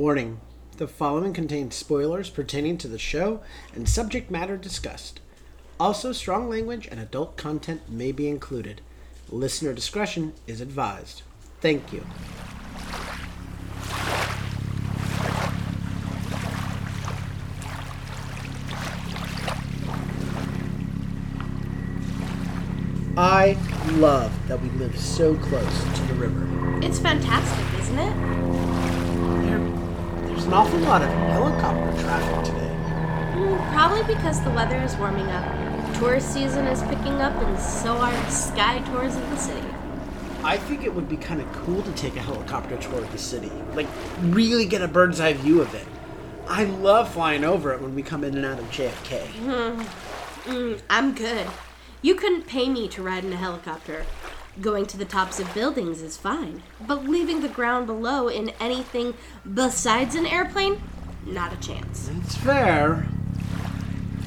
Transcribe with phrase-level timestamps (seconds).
[0.00, 0.40] Warning
[0.78, 3.42] the following contains spoilers pertaining to the show
[3.74, 5.20] and subject matter discussed.
[5.78, 8.80] Also, strong language and adult content may be included.
[9.28, 11.20] Listener discretion is advised.
[11.60, 12.02] Thank you.
[23.18, 23.54] I
[23.98, 26.48] love that we live so close to the river.
[26.82, 28.59] It's fantastic, isn't it?
[30.50, 32.74] An awful lot of helicopter traffic today.
[33.36, 35.94] Mm, probably because the weather is warming up.
[35.94, 39.68] Tourist season is picking up, and so are the sky tours of the city.
[40.42, 43.18] I think it would be kind of cool to take a helicopter tour of the
[43.18, 43.52] city.
[43.74, 43.86] Like,
[44.22, 45.86] really get a bird's eye view of it.
[46.48, 49.20] I love flying over it when we come in and out of JFK.
[50.46, 51.46] Mm, I'm good.
[52.02, 54.04] You couldn't pay me to ride in a helicopter.
[54.60, 59.14] Going to the tops of buildings is fine, but leaving the ground below in anything
[59.54, 60.82] besides an airplane?
[61.24, 62.10] Not a chance.
[62.12, 63.06] That's fair.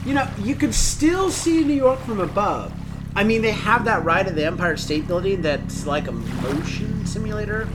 [0.05, 2.73] You know, you could still see New York from above.
[3.15, 7.05] I mean, they have that ride at the Empire State Building that's like a motion
[7.05, 7.67] simulator.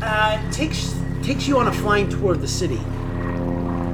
[0.00, 2.80] Uh, it takes takes you on a flying tour of the city.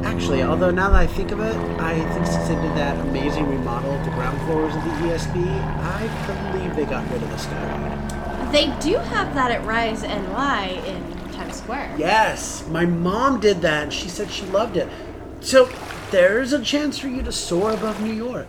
[0.04, 3.48] Actually, although now that I think of it, I think since they did that amazing
[3.48, 7.36] remodel of the ground floors of the ESB, I believe they got rid of the
[7.36, 8.52] Skyride.
[8.52, 11.94] They do have that at Rise NY in Times Square.
[11.98, 14.88] Yes, my mom did that and she said she loved it.
[15.40, 15.70] So
[16.10, 18.48] there's a chance for you to soar above New York.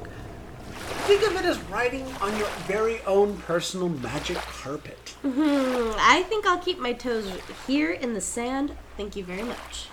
[1.06, 5.16] Think of it as riding on your very own personal magic carpet.
[5.22, 7.32] Hmm, I think I'll keep my toes
[7.68, 8.76] here in the sand.
[8.98, 9.88] Thank you very much.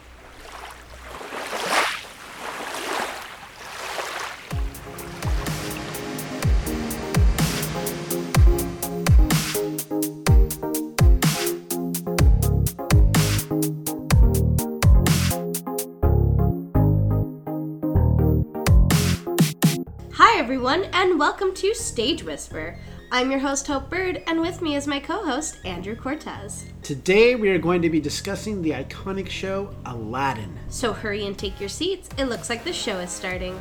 [20.69, 22.79] Everyone, and welcome to Stage Whisper.
[23.11, 26.67] I'm your host, Hope Bird, and with me is my co host, Andrew Cortez.
[26.83, 30.59] Today we are going to be discussing the iconic show Aladdin.
[30.69, 32.11] So hurry and take your seats.
[32.19, 33.59] It looks like the show is starting.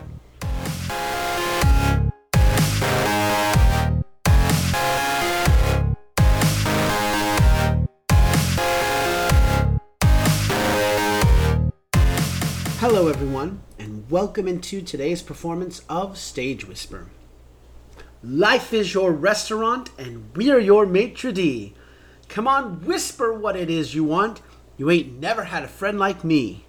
[12.90, 17.08] Hello, everyone, and welcome into today's performance of Stage Whisper.
[18.24, 21.74] Life is your restaurant, and we're your maitre d'.
[22.30, 24.42] Come on, whisper what it is you want.
[24.78, 26.64] You ain't never had a friend like me.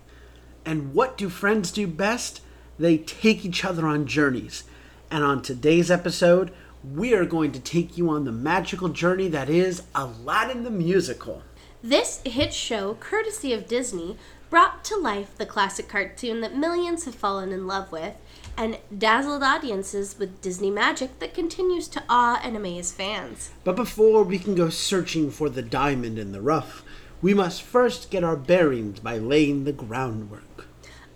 [0.65, 2.41] And what do friends do best?
[2.81, 4.65] They take each other on journeys.
[5.13, 6.51] And on today's episode,
[6.83, 11.45] we are going to take you on the magical journey that is Aladdin the Musical.
[11.81, 14.17] This hit show, courtesy of Disney,
[14.51, 18.15] brought to life the classic cartoon that millions have fallen in love with
[18.57, 23.51] and dazzled audiences with Disney magic that continues to awe and amaze fans.
[23.63, 26.83] But before we can go searching for the diamond in the rough,
[27.21, 30.67] we must first get our bearings by laying the groundwork.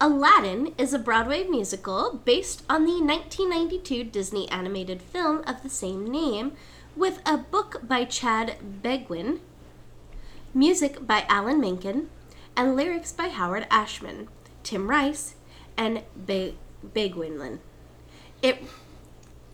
[0.01, 6.11] Aladdin is a Broadway musical based on the 1992 Disney animated film of the same
[6.11, 6.53] name,
[6.97, 9.39] with a book by Chad Beguelin,
[10.53, 12.09] music by Alan Menken,
[12.57, 14.29] and lyrics by Howard Ashman,
[14.63, 15.35] Tim Rice,
[15.77, 16.57] and Be-
[16.95, 17.59] Beguelin.
[18.43, 18.63] It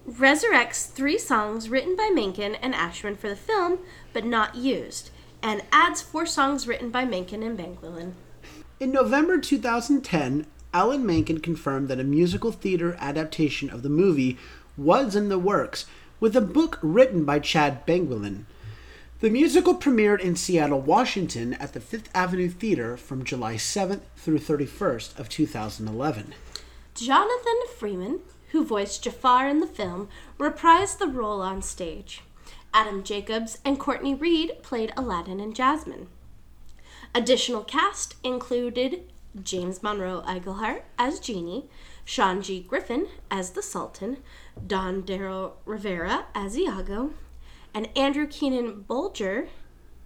[0.08, 3.80] resurrects three songs written by Menken and Ashman for the film,
[4.12, 5.10] but not used,
[5.42, 8.12] and adds four songs written by Menken and Beguelin.
[8.80, 14.38] In November 2010, Alan Menken confirmed that a musical theater adaptation of the movie
[14.76, 15.86] was in the works,
[16.20, 18.44] with a book written by Chad Beguelin.
[19.20, 24.38] The musical premiered in Seattle, Washington at the Fifth Avenue Theater from July 7th through
[24.38, 26.34] 31st of 2011.
[26.94, 28.20] Jonathan Freeman,
[28.52, 30.08] who voiced Jafar in the film,
[30.38, 32.22] reprised the role on stage.
[32.72, 36.06] Adam Jacobs and Courtney Reed played Aladdin and Jasmine.
[37.12, 39.02] Additional cast included
[39.42, 41.68] James Monroe Iglehart as Genie,
[42.04, 42.60] Sean G.
[42.60, 44.18] Griffin as the Sultan,
[44.64, 47.10] Don Darryl Rivera as Iago,
[47.78, 49.46] and Andrew Keenan Bolger,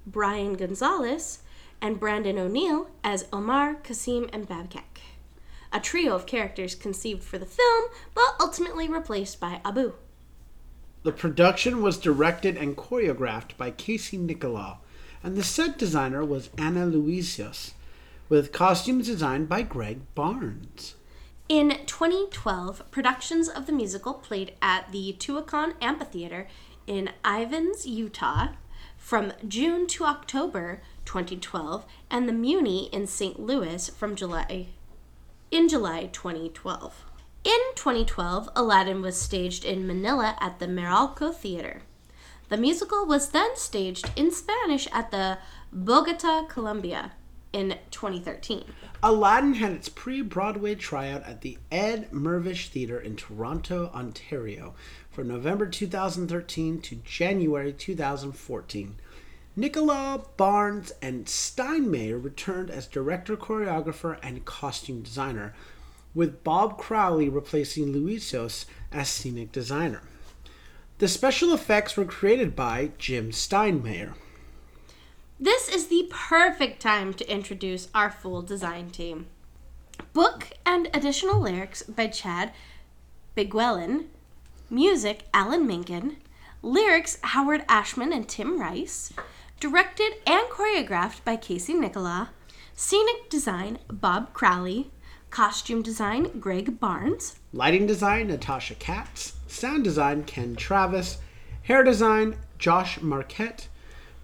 [0.07, 1.39] Brian Gonzales,
[1.81, 5.01] and Brandon O'Neill as Omar, Kasim, and Babkak.
[5.73, 7.85] A trio of characters conceived for the film,
[8.15, 9.95] but ultimately replaced by Abu.
[11.03, 14.77] The production was directed and choreographed by Casey Nicholaw,
[15.23, 17.73] and the set designer was Anna Louizos,
[18.29, 20.97] with costumes designed by Greg Barnes.
[21.49, 26.49] In 2012, productions of the musical played at the Tuacahn Amphitheater
[26.87, 28.49] in Ivins, Utah,
[28.97, 33.39] from June to October 2012, and the Muny in St.
[33.39, 34.69] Louis from July
[35.51, 37.05] in July 2012.
[37.45, 41.83] In 2012, Aladdin was staged in Manila at the Meralco Theater.
[42.49, 45.39] The musical was then staged in Spanish at the
[45.73, 47.13] Bogota, Colombia
[47.53, 48.65] in 2013.
[49.03, 54.75] Aladdin had its pre Broadway tryout at the Ed Mirvish Theatre in Toronto, Ontario,
[55.13, 58.97] from November 2013 to January 2014.
[59.57, 65.53] Nicholaw Barnes and Steinmeyer returned as director, choreographer, and costume designer,
[66.15, 70.01] with Bob Crowley replacing Louizos as scenic designer.
[70.97, 74.15] The special effects were created by Jim Steinmeyer.
[75.39, 79.27] This is the perfect time to introduce our full design team.
[80.15, 82.53] Book and additional lyrics by Chad
[83.37, 84.07] Beguelin,
[84.73, 86.17] music Alan Menken,
[86.63, 89.13] lyrics Howard Ashman and Tim Rice,
[89.61, 92.29] directed and choreographed by Casey Nicholaw,
[92.75, 94.91] scenic design Bob Crowley,
[95.29, 101.19] costume design Greg Barnes, lighting design Natasha Katz, sound design Ken Travis,
[101.65, 103.69] hair design Josh Marquette,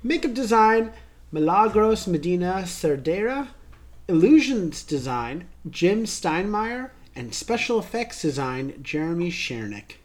[0.02, 0.92] makeup design
[1.30, 3.48] Milagros Medina Cerdeira,
[4.08, 9.96] illusions design Jim Steinmeyer, and special effects design Jeremy Chernick.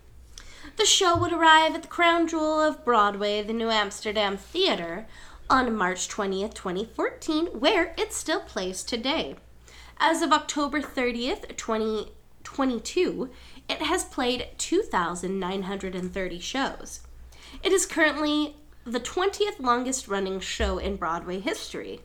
[0.75, 5.06] The show would arrive at the crown jewel of Broadway, the New Amsterdam Theater,
[5.48, 9.36] on March 20th, 2014, where it still plays today.
[10.00, 13.30] As of October 30th, 2022,
[13.70, 17.02] it has played 2,930 shows.
[17.62, 22.02] It is currently the 20th longest running show in Broadway history.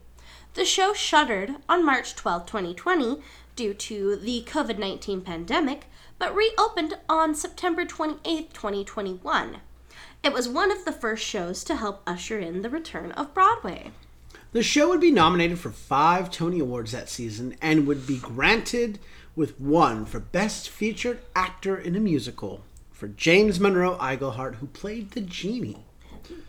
[0.55, 3.23] The show shuttered on March 12, 2020,
[3.57, 5.87] due to the COVID 19 pandemic,
[6.19, 9.59] but reopened on September 28, 2021.
[10.23, 13.93] It was one of the first shows to help usher in the return of Broadway.
[14.53, 18.99] The show would be nominated for five Tony Awards that season and would be granted
[19.37, 25.13] with one for Best Featured Actor in a Musical for James Monroe Iglehart, who played
[25.13, 25.85] the genie.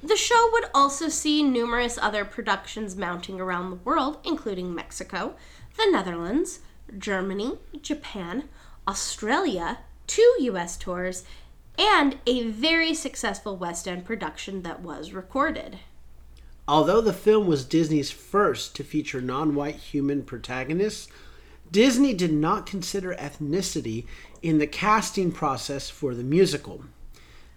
[0.01, 5.36] The show would also see numerous other productions mounting around the world, including Mexico,
[5.77, 6.62] the Netherlands,
[6.98, 8.50] Germany, Japan,
[8.89, 9.77] Australia,
[10.07, 11.24] two US tours,
[11.77, 15.77] and a very successful West End production that was recorded.
[16.68, 21.07] Although the film was Disney's first to feature non white human protagonists,
[21.71, 24.07] Disney did not consider ethnicity
[24.41, 26.83] in the casting process for the musical.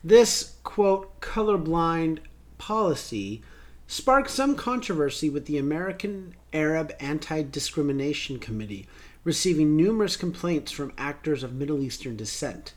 [0.05, 2.19] This, quote, colorblind
[2.59, 3.41] policy
[3.87, 8.87] sparked some controversy with the American Arab Anti Discrimination Committee,
[9.25, 12.75] receiving numerous complaints from actors of Middle Eastern descent.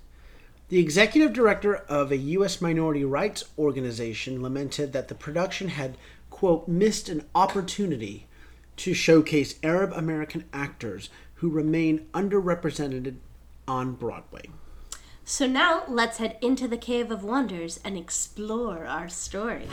[0.69, 2.59] The executive director of a U.S.
[2.61, 5.97] minority rights organization lamented that the production had,
[6.29, 8.27] quote, missed an opportunity
[8.77, 13.15] to showcase Arab American actors who remain underrepresented
[13.67, 14.49] on Broadway.
[15.23, 19.67] So now let's head into the Cave of Wonders and explore our story.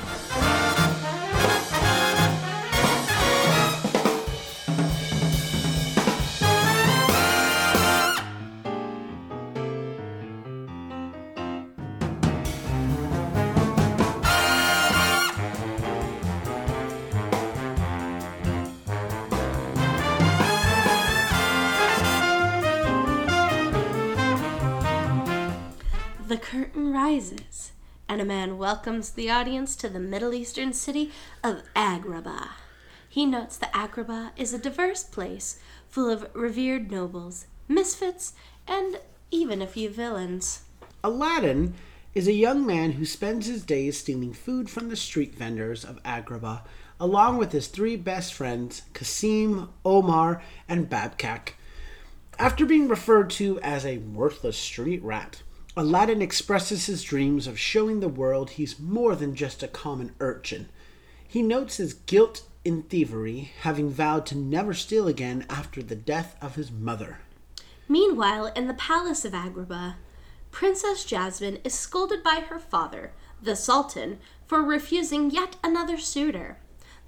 [27.13, 27.73] Rises,
[28.09, 31.13] and a man welcomes the audience to the Middle Eastern city
[31.45, 32.49] of Agrabah.
[33.07, 38.33] He notes that Agrabah is a diverse place full of revered nobles, misfits,
[38.67, 38.99] and
[39.31, 40.63] even a few villains.
[41.05, 41.75] Aladdin
[42.15, 46.03] is a young man who spends his days stealing food from the street vendors of
[46.05, 46.63] Agrabah,
[46.99, 51.57] along with his three best friends, Kasim, Omar, and Babkak.
[52.39, 55.43] After being referred to as a worthless street rat,
[55.75, 60.69] Aladdin expresses his dreams of showing the world he's more than just a common urchin.
[61.27, 66.37] He notes his guilt in thievery, having vowed to never steal again after the death
[66.43, 67.21] of his mother.
[67.89, 69.95] Meanwhile, in the palace of Agrabah,
[70.51, 76.59] Princess Jasmine is scolded by her father, the Sultan, for refusing yet another suitor.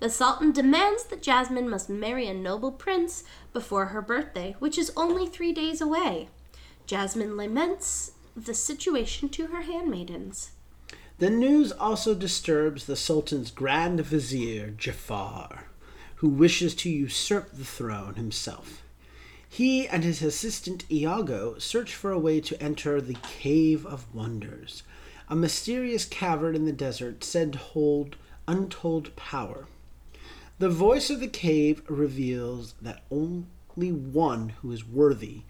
[0.00, 4.90] The Sultan demands that Jasmine must marry a noble prince before her birthday, which is
[4.97, 6.30] only three days away.
[6.87, 10.50] Jasmine laments the situation to her handmaidens.
[11.18, 15.66] The news also disturbs the Sultan's Grand Vizier, Jafar,
[16.16, 18.82] who wishes to usurp the throne himself.
[19.48, 24.82] He and his assistant Iago search for a way to enter the Cave of Wonders,
[25.28, 28.16] a mysterious cavern in the desert said to hold
[28.48, 29.66] untold power.
[30.58, 35.42] The voice of the cave reveals that only one who is worthy,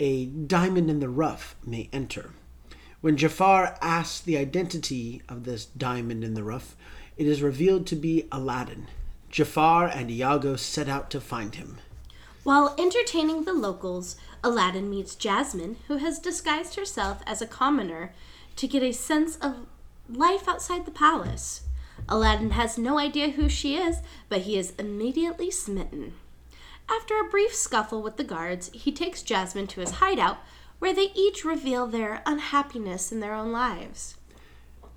[0.00, 2.30] a diamond in the rough, may enter.
[3.00, 6.76] When Jafar asks the identity of this diamond in the rough,
[7.16, 8.86] it is revealed to be Aladdin.
[9.30, 11.78] Jafar and Iago set out to find him.
[12.44, 18.14] While entertaining the locals, Aladdin meets Jasmine, who has disguised herself as a commoner
[18.56, 19.66] to get a sense of
[20.08, 21.62] life outside the palace.
[22.08, 26.14] Aladdin has no idea who she is, but he is immediately smitten.
[26.90, 30.38] After a brief scuffle with the guards, he takes Jasmine to his hideout,
[30.78, 34.16] where they each reveal their unhappiness in their own lives.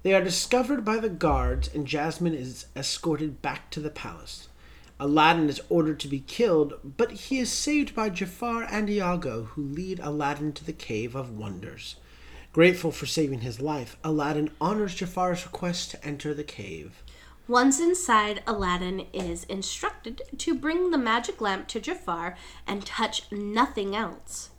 [0.03, 4.47] They are discovered by the guards, and Jasmine is escorted back to the palace.
[4.99, 9.63] Aladdin is ordered to be killed, but he is saved by Jafar and Iago, who
[9.63, 11.95] lead Aladdin to the Cave of Wonders.
[12.53, 17.03] Grateful for saving his life, Aladdin honors Jafar's request to enter the cave.
[17.47, 23.95] Once inside, Aladdin is instructed to bring the magic lamp to Jafar and touch nothing
[23.95, 24.51] else.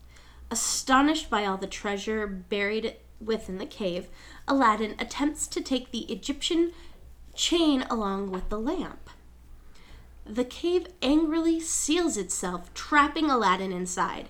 [0.51, 4.09] Astonished by all the treasure buried within the cave,
[4.47, 6.73] Aladdin attempts to take the Egyptian
[7.35, 9.09] chain along with the lamp.
[10.27, 14.29] The cave angrily seals itself, trapping Aladdin inside.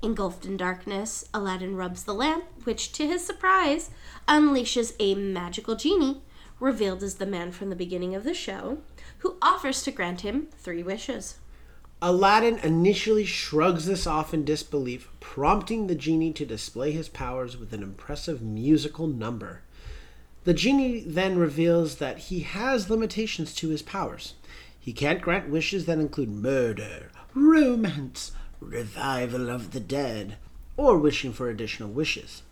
[0.00, 3.90] Engulfed in darkness, Aladdin rubs the lamp, which, to his surprise,
[4.28, 6.22] unleashes a magical genie,
[6.60, 8.78] revealed as the man from the beginning of the show,
[9.18, 11.38] who offers to grant him three wishes.
[12.00, 17.72] Aladdin initially shrugs this off in disbelief, prompting the genie to display his powers with
[17.72, 19.62] an impressive musical number.
[20.44, 24.34] The genie then reveals that he has limitations to his powers.
[24.78, 30.36] He can't grant wishes that include murder, romance, revival of the dead,
[30.76, 32.42] or wishing for additional wishes.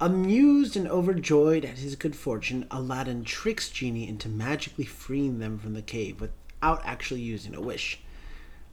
[0.00, 5.74] Amused and overjoyed at his good fortune, Aladdin tricks Genie into magically freeing them from
[5.74, 7.98] the cave without actually using a wish.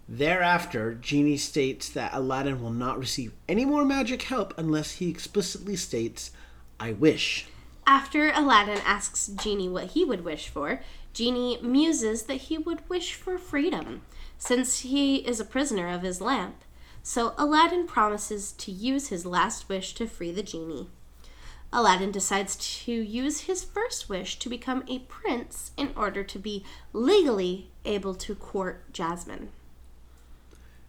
[0.08, 5.75] Thereafter, Genie states that Aladdin will not receive any more magic help unless he explicitly
[5.75, 6.29] states,
[6.79, 7.48] I wish.
[7.88, 13.15] After Aladdin asks Genie what he would wish for, Genie muses that he would wish
[13.15, 14.03] for freedom,
[14.38, 16.63] since he is a prisoner of his lamp.
[17.01, 20.89] So Aladdin promises to use his last wish to free the genie.
[21.74, 26.63] Aladdin decides to use his first wish to become a prince in order to be
[26.93, 29.50] legally able to court Jasmine.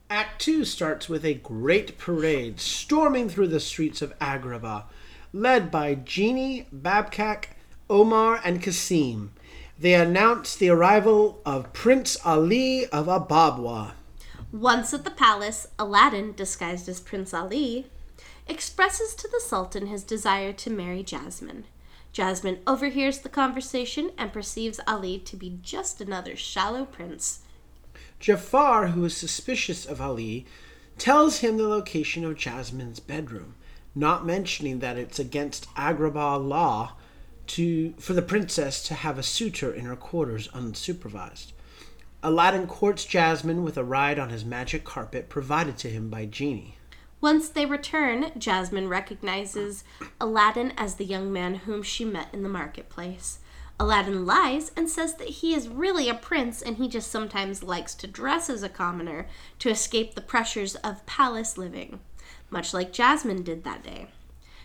[0.09, 4.85] Act 2 starts with a great parade storming through the streets of Agrabah,
[5.33, 7.47] led by Genie, Babkak,
[7.91, 9.33] Omar, and Kasim
[9.79, 13.93] they announce the arrival of Prince Ali of Ababwa.
[14.51, 17.87] Once at the palace, Aladdin, disguised as Prince Ali,
[18.47, 21.65] expresses to the Sultan his desire to marry Jasmine.
[22.13, 27.41] Jasmine overhears the conversation and perceives Ali to be just another shallow prince.
[28.21, 30.47] Jafar, who is suspicious of Ali,
[30.97, 33.55] tells him the location of Jasmine's bedroom,
[33.95, 36.93] not mentioning that it's against Agrabah law
[37.49, 41.53] to for the princess to have a suitor in her quarters unsupervised.
[42.23, 46.76] Aladdin courts Jasmine with a ride on his magic carpet provided to him by Genie.
[47.21, 49.85] Once they return, Jasmine recognizes
[50.21, 53.39] Aladdin as the young man whom she met in the marketplace.
[53.79, 57.95] Aladdin lies and says that he is really a prince and he just sometimes likes
[57.95, 59.27] to dress as a commoner
[59.59, 62.01] to escape the pressures of palace living,
[62.49, 64.09] much like Jasmine did that day.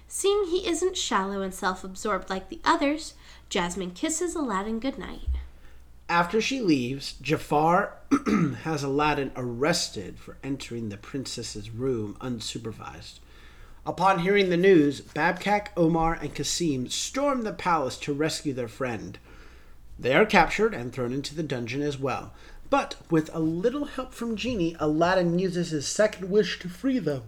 [0.08, 3.14] Seeing he isn't shallow and self absorbed like the others,
[3.50, 5.28] Jasmine kisses Aladdin goodnight.
[6.12, 7.94] After she leaves, Jafar
[8.64, 13.22] has Aladdin arrested for entering the princess's room unsupervised.
[13.86, 19.20] Upon hearing the news, Babkak, Omar, and Kasim storm the palace to rescue their friend.
[19.98, 22.34] They are captured and thrown into the dungeon as well.
[22.70, 27.24] But with a little help from Genie, Aladdin uses his second wish to free them.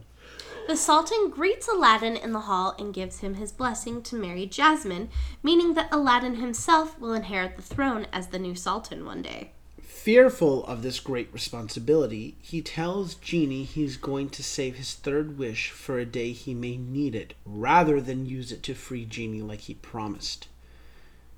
[0.66, 5.10] The Sultan greets Aladdin in the hall and gives him his blessing to marry Jasmine,
[5.44, 9.52] meaning that Aladdin himself will inherit the throne as the new Sultan one day.
[9.82, 15.70] Fearful of this great responsibility, he tells Genie he's going to save his third wish
[15.70, 19.62] for a day he may need it, rather than use it to free Genie like
[19.62, 20.48] he promised.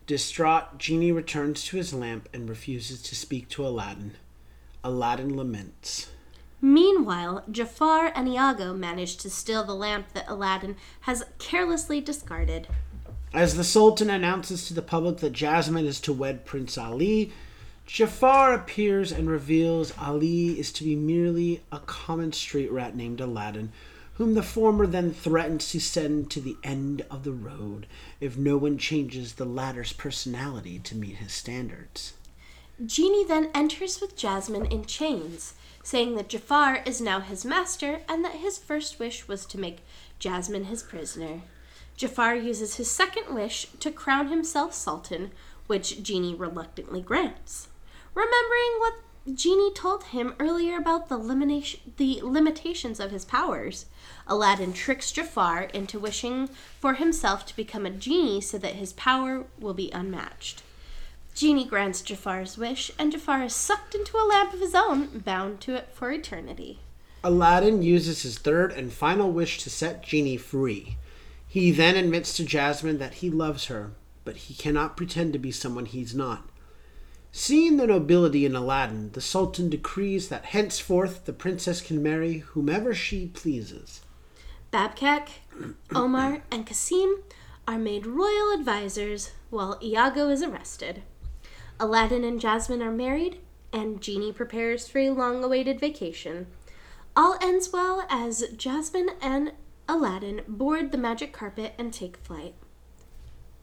[0.05, 4.13] Distraught, Genie returns to his lamp and refuses to speak to Aladdin.
[4.83, 6.11] Aladdin laments.
[6.65, 12.67] Meanwhile, Jafar and Iago manage to steal the lamp that Aladdin has carelessly discarded.
[13.31, 17.31] As the Sultan announces to the public that Jasmine is to wed Prince Ali,
[17.85, 23.71] Jafar appears and reveals Ali is to be merely a common street rat named Aladdin,
[24.15, 27.85] whom the former then threatens to send to the end of the road
[28.19, 32.13] if no one changes the latter's personality to meet his standards.
[32.83, 35.53] Genie then enters with Jasmine in chains,
[35.85, 39.85] saying that Jafar is now his master and that his first wish was to make
[40.17, 41.43] Jasmine his prisoner.
[41.95, 45.29] Jafar uses his second wish to crown himself Sultan,
[45.67, 47.67] which Genie reluctantly grants.
[48.15, 48.95] Remembering what
[49.31, 51.17] Genie told him earlier about the,
[51.97, 53.85] the limitations of his powers,
[54.25, 56.47] Aladdin tricks Jafar into wishing
[56.79, 60.63] for himself to become a genie so that his power will be unmatched.
[61.35, 65.59] Genie grants Jafar's wish, and Jafar is sucked into a lamp of his own, bound
[65.61, 66.79] to it for eternity.
[67.25, 70.95] Aladdin uses his third and final wish to set Genie free.
[71.45, 73.91] He then admits to Jasmine that he loves her,
[74.23, 76.47] but he cannot pretend to be someone he's not.
[77.33, 82.93] Seeing the nobility in Aladdin, the Sultan decrees that henceforth the princess can marry whomever
[82.93, 83.99] she pleases.
[84.71, 85.27] Babkak,
[85.93, 87.23] Omar, and Kasim
[87.67, 91.03] are made royal advisors while Iago is arrested.
[91.79, 93.39] Aladdin and Jasmine are married,
[93.73, 96.47] and Genie prepares for a long awaited vacation.
[97.15, 99.53] All ends well as Jasmine and
[99.87, 102.55] Aladdin board the magic carpet and take flight.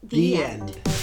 [0.01, 0.81] The, end.
[0.85, 1.02] So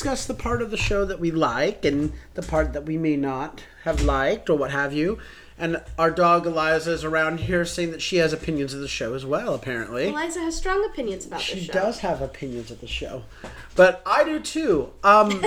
[0.00, 3.16] discuss the part of the show that we like and the part that we may
[3.16, 5.18] not have liked or what have you.
[5.58, 9.12] And our dog Eliza is around here saying that she has opinions of the show
[9.12, 10.08] as well, apparently.
[10.08, 11.66] Eliza has strong opinions about She the show.
[11.66, 13.24] She does have opinions of the show,
[13.76, 14.88] but I do too.
[15.04, 15.44] Um,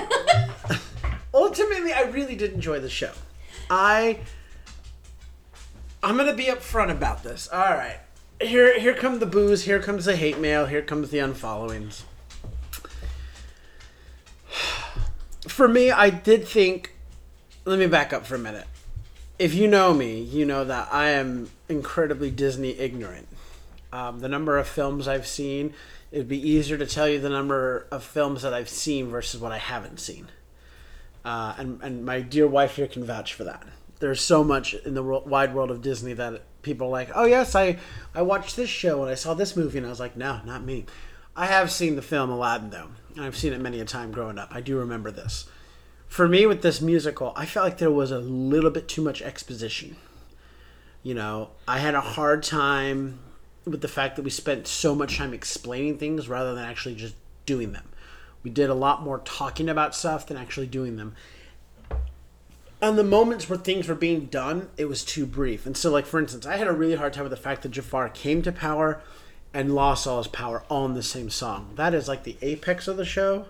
[1.33, 3.13] ultimately, I really did enjoy the show.
[3.71, 4.19] I,
[6.03, 7.49] I'm gonna be upfront about this.
[7.51, 7.97] All right,
[8.39, 9.63] here, here come the boos.
[9.63, 10.67] Here comes the hate mail.
[10.67, 12.03] Here comes the unfollowings.
[15.47, 16.95] For me, I did think.
[17.65, 18.67] Let me back up for a minute.
[19.39, 23.27] If you know me, you know that I am incredibly Disney ignorant
[23.93, 25.75] um, the number of films I've seen,
[26.11, 29.51] it'd be easier to tell you the number of films that I've seen versus what
[29.51, 30.29] I haven't seen.
[31.23, 33.63] Uh, and, and my dear wife here can vouch for that.
[33.99, 37.25] There's so much in the world, wide world of Disney that people are like, oh,
[37.25, 37.77] yes, I,
[38.15, 39.77] I watched this show and I saw this movie.
[39.77, 40.85] And I was like, no, not me.
[41.35, 42.89] I have seen the film Aladdin, though.
[43.19, 44.49] I've seen it many a time growing up.
[44.51, 45.47] I do remember this.
[46.07, 49.21] For me, with this musical, I felt like there was a little bit too much
[49.21, 49.95] exposition.
[51.01, 53.19] You know, I had a hard time
[53.65, 57.15] with the fact that we spent so much time explaining things rather than actually just
[57.45, 57.89] doing them.
[58.43, 61.15] We did a lot more talking about stuff than actually doing them.
[62.81, 65.65] And the moments where things were being done, it was too brief.
[65.65, 67.71] And so, like, for instance, I had a really hard time with the fact that
[67.71, 69.01] Jafar came to power
[69.53, 71.73] and lost all his power all in the same song.
[71.75, 73.45] That is like the apex of the show.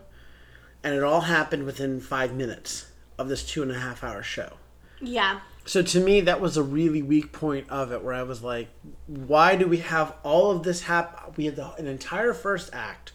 [0.84, 4.54] And it all happened within five minutes of this two and a half hour show.
[5.00, 5.40] Yeah.
[5.66, 8.68] So to me, that was a really weak point of it, where I was like,
[9.08, 11.34] "Why do we have all of this happen?
[11.38, 13.14] We had the, an entire first act,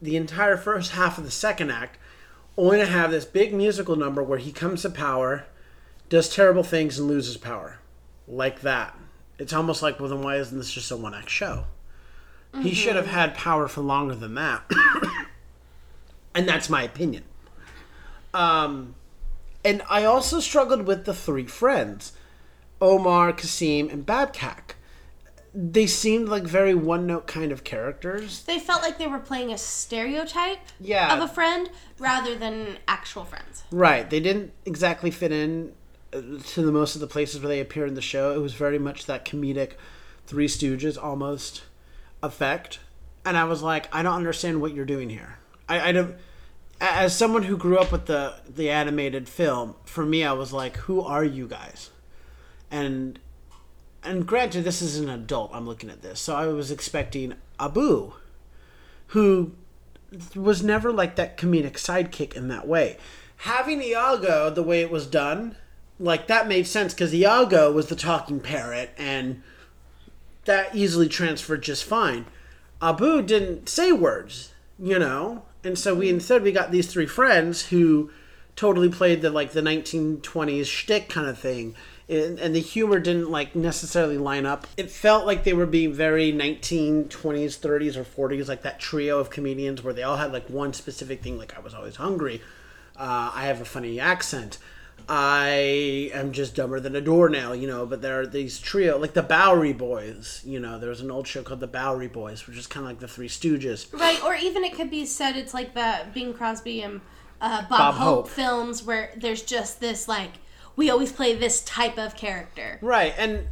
[0.00, 1.96] the entire first half of the second act,
[2.56, 5.44] only to have this big musical number where he comes to power,
[6.08, 7.78] does terrible things, and loses power,
[8.26, 8.96] like that.
[9.38, 11.64] It's almost like, well, then why isn't this just a one act show?
[12.60, 14.70] He should have had power for longer than that,
[16.34, 17.24] and that's my opinion.
[18.34, 18.94] Um."
[19.64, 22.12] And I also struggled with the three friends
[22.80, 24.74] Omar, Kasim, and Babkak.
[25.54, 28.42] They seemed like very one note kind of characters.
[28.42, 31.14] They felt like they were playing a stereotype Yeah.
[31.16, 33.62] of a friend rather than actual friends.
[33.70, 34.10] Right.
[34.10, 35.74] They didn't exactly fit in
[36.12, 38.32] to the most of the places where they appear in the show.
[38.32, 39.72] It was very much that comedic
[40.26, 41.62] Three Stooges almost
[42.22, 42.78] effect.
[43.24, 45.38] And I was like, I don't understand what you're doing here.
[45.68, 46.16] I, I don't.
[46.80, 50.76] As someone who grew up with the the animated film, for me, I was like,
[50.78, 51.90] "Who are you guys?"
[52.70, 53.20] And
[54.02, 55.52] and granted, this is an adult.
[55.54, 58.14] I'm looking at this, so I was expecting Abu,
[59.08, 59.52] who
[60.34, 62.96] was never like that comedic sidekick in that way.
[63.38, 65.56] Having Iago the way it was done,
[66.02, 69.42] like that made sense because Iago was the talking parrot, and
[70.44, 72.26] that easily transferred just fine.
[72.80, 77.66] Abu didn't say words, you know, and so we instead we got these three friends
[77.66, 78.10] who
[78.56, 81.74] totally played the like the 1920s shtick kind of thing.
[82.08, 84.66] And, and the humor didn't like necessarily line up.
[84.76, 89.30] It felt like they were being very 1920s, 30s, or 40s, like that trio of
[89.30, 91.38] comedians where they all had like one specific thing.
[91.38, 92.42] Like I was always hungry.
[92.96, 94.58] Uh, I have a funny accent.
[95.08, 97.86] I am just dumber than a doornail, you know.
[97.86, 100.42] But there are these trio, like the Bowery Boys.
[100.44, 102.90] You know, there was an old show called the Bowery Boys, which is kind of
[102.90, 103.92] like the Three Stooges.
[103.92, 107.00] Right, or even it could be said it's like the Bing Crosby and
[107.40, 108.28] uh, Bob, Bob Hope, Hope.
[108.28, 110.30] films where there's just this like
[110.76, 112.78] we always play this type of character.
[112.80, 113.46] Right, and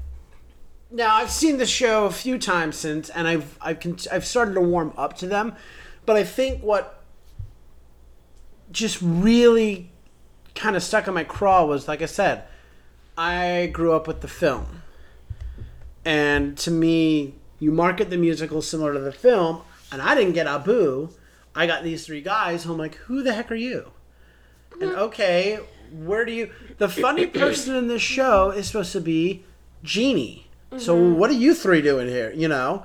[0.90, 4.54] now I've seen the show a few times since, and I've I've con- I've started
[4.54, 5.54] to warm up to them,
[6.06, 7.04] but I think what
[8.70, 9.90] just really
[10.60, 12.44] kind of stuck in my craw was like I said,
[13.16, 14.82] I grew up with the film,
[16.04, 20.46] and to me, you market the musical similar to the film, and I didn't get
[20.46, 21.10] Abu.
[21.54, 22.64] I got these three guys.
[22.64, 23.90] who I'm like, who the heck are you?
[24.80, 25.58] And okay,
[25.92, 26.52] where do you?
[26.78, 29.44] The funny person in this show is supposed to be
[29.82, 30.46] Genie.
[30.78, 32.32] So what are you three doing here?
[32.32, 32.84] You know?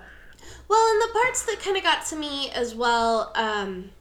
[0.67, 3.91] Well, and the parts that kind of got to me as well um,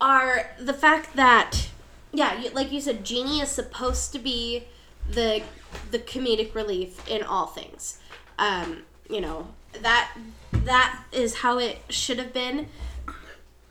[0.00, 1.68] are the fact that,
[2.14, 4.64] yeah, you, like you said, Genie is supposed to be
[5.10, 5.42] the
[5.90, 7.98] the comedic relief in all things.
[8.38, 9.48] Um, you know
[9.82, 10.16] that
[10.52, 12.68] that is how it should have been.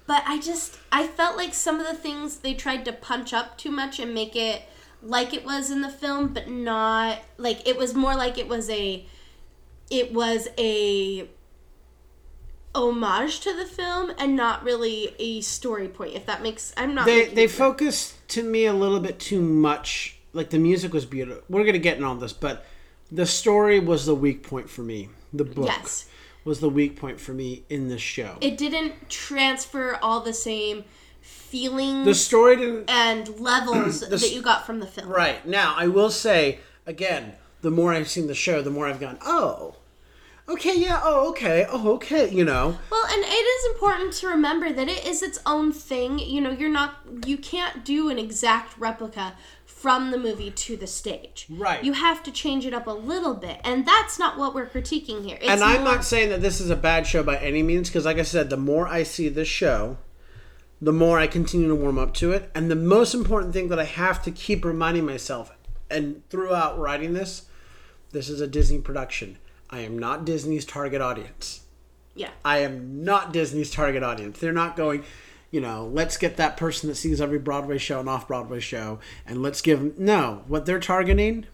[0.06, 3.58] But I just I felt like some of the things they tried to punch up
[3.58, 4.63] too much and make it
[5.01, 8.69] like it was in the film, but not like it was more like it was
[8.69, 9.06] a
[9.89, 11.27] it was a
[12.75, 17.05] homage to the film and not really a story point if that makes i'm not
[17.05, 20.17] They they focused to me a little bit too much.
[20.33, 21.43] Like the music was beautiful.
[21.47, 22.65] We're gonna get in all this, but
[23.12, 25.09] the story was the weak point for me.
[25.31, 26.07] The book Yes.
[26.43, 28.38] was the weak point for me in this show.
[28.41, 30.83] it didn't transfer all the same
[31.21, 35.45] feelings the story didn't and levels that you got from the film Right.
[35.47, 39.17] Now, I will say, again, the more I've seen the show, the more I've gone,
[39.21, 39.75] oh,
[40.47, 42.77] okay, yeah, oh, okay, oh, okay, you know.
[42.91, 46.19] Well, and it is important to remember that it is its own thing.
[46.19, 49.34] You know, you're not, you can't do an exact replica
[49.65, 51.45] from the movie to the stage.
[51.49, 51.84] Right.
[51.84, 55.25] You have to change it up a little bit, and that's not what we're critiquing
[55.25, 55.38] here.
[55.41, 57.89] It's And I'm more- not saying that this is a bad show by any means,
[57.89, 59.97] because, like I said, the more I see this show,
[60.82, 62.49] the more I continue to warm up to it.
[62.53, 65.51] And the most important thing that I have to keep reminding myself,
[65.89, 67.43] and throughout writing this,
[68.12, 69.38] this is a Disney production.
[69.73, 71.62] I am not Disney's target audience.
[72.13, 72.29] Yeah.
[72.45, 74.38] I am not Disney's target audience.
[74.38, 75.03] They're not going,
[75.49, 78.99] you know, let's get that person that sees every Broadway show and off Broadway show
[79.25, 79.93] and let's give them.
[79.97, 81.47] No, what they're targeting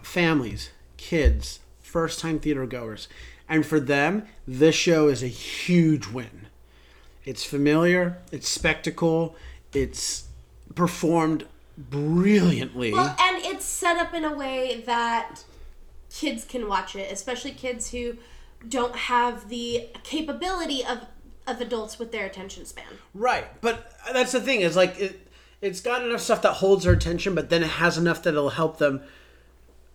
[0.00, 3.08] families, kids, first time theater goers.
[3.46, 6.46] And for them, this show is a huge win.
[7.26, 9.36] It's familiar, it's spectacle,
[9.74, 10.28] it's
[10.74, 11.44] performed
[11.76, 12.94] brilliantly.
[12.94, 15.44] Well, and it's set up in a way that
[16.18, 18.16] kids can watch it, especially kids who
[18.66, 21.06] don't have the capability of
[21.46, 22.86] of adults with their attention span.
[23.14, 25.28] Right, but that's the thing is like it.
[25.60, 28.50] It's got enough stuff that holds their attention, but then it has enough that it'll
[28.50, 29.02] help them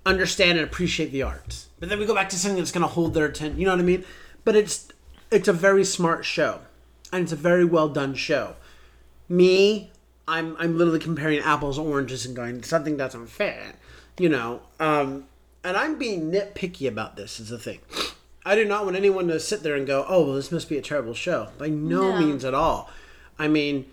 [0.05, 1.65] understand and appreciate the art.
[1.79, 3.59] But then we go back to something that's going to hold their attention.
[3.59, 4.03] You know what I mean?
[4.43, 4.87] But it's
[5.29, 6.61] it's a very smart show,
[7.11, 8.55] and it's a very well done show.
[9.27, 9.91] Me,
[10.27, 13.73] I'm I'm literally comparing apples and oranges and going something that's unfair.
[14.17, 15.25] You know, um,
[15.63, 17.39] and I'm being nitpicky about this.
[17.39, 17.79] Is the thing.
[18.45, 20.77] I do not want anyone to sit there and go, "Oh, well, this must be
[20.77, 22.19] a terrible show." By no, No.
[22.19, 22.89] means at all.
[23.37, 23.85] I mean,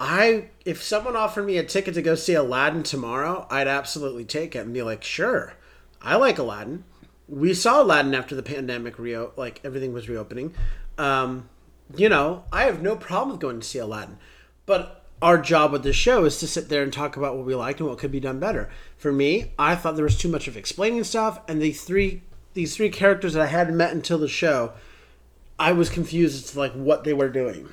[0.00, 4.56] I if someone offered me a ticket to go see Aladdin tomorrow, I'd absolutely take
[4.56, 5.54] it and be like, "Sure,
[6.02, 6.84] I like Aladdin."
[7.28, 10.54] We saw Aladdin after the pandemic reo like everything was reopening.
[10.98, 11.48] Um,
[11.96, 14.18] you know, I have no problem with going to see Aladdin,
[14.66, 17.54] but our job with this show is to sit there and talk about what we
[17.54, 18.68] liked and what could be done better.
[18.98, 22.20] For me, I thought there was too much of explaining stuff, and these three
[22.52, 24.74] these three characters that I hadn't met until the show,
[25.58, 27.70] I was confused as to like what they were doing.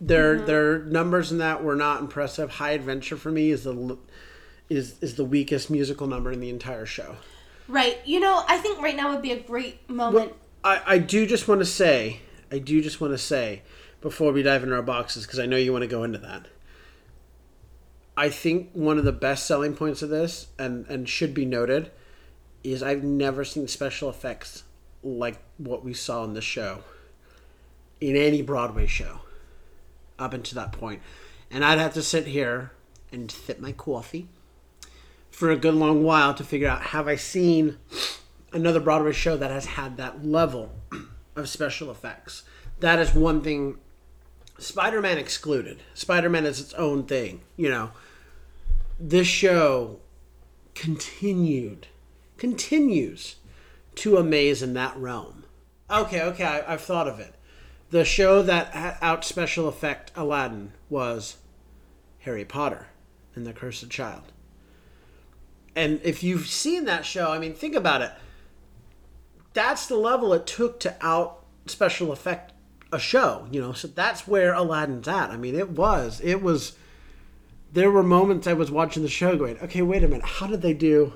[0.00, 0.46] Their mm-hmm.
[0.46, 2.50] their numbers in that were not impressive.
[2.50, 3.98] High Adventure for me is the
[4.68, 7.16] is is the weakest musical number in the entire show.
[7.66, 7.98] Right.
[8.04, 10.34] You know, I think right now would be a great moment.
[10.62, 12.20] I, I do just want to say,
[12.52, 13.62] I do just want to say,
[14.00, 16.46] before we dive into our boxes, because I know you want to go into that.
[18.16, 21.90] I think one of the best selling points of this, and, and should be noted,
[22.62, 24.64] is I've never seen special effects
[25.02, 26.80] like what we saw in the show
[28.00, 29.20] in any Broadway show
[30.18, 31.00] up until that point.
[31.50, 32.72] And I'd have to sit here
[33.12, 34.28] and sip my coffee
[35.30, 37.78] for a good long while to figure out have I seen
[38.52, 40.72] another Broadway show that has had that level
[41.36, 42.42] of special effects.
[42.80, 43.78] That is one thing.
[44.60, 45.82] Spider Man excluded.
[45.94, 47.40] Spider Man is its own thing.
[47.56, 47.90] You know,
[48.98, 50.00] this show
[50.74, 51.86] continued,
[52.36, 53.36] continues
[53.96, 55.44] to amaze in that realm.
[55.90, 57.34] Okay, okay, I, I've thought of it.
[57.90, 61.38] The show that out special effect Aladdin was
[62.20, 62.86] Harry Potter.
[63.34, 64.32] and the Cursed Child.
[65.74, 68.12] And if you've seen that show, I mean, think about it.
[69.54, 72.52] That's the level it took to out special effect
[72.92, 73.72] a show, you know.
[73.72, 75.30] So that's where Aladdin's at.
[75.30, 76.76] I mean, it was, it was.
[77.72, 80.60] There were moments I was watching the show going, okay, wait a minute, how did
[80.60, 81.12] they do?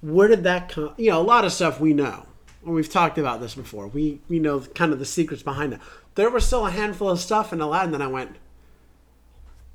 [0.00, 0.94] Where did that come?
[0.96, 2.26] You know, a lot of stuff we know.
[2.64, 3.86] And we've talked about this before.
[3.86, 5.80] We we know kind of the secrets behind it.
[6.14, 8.36] There was still a handful of stuff in Aladdin that I went,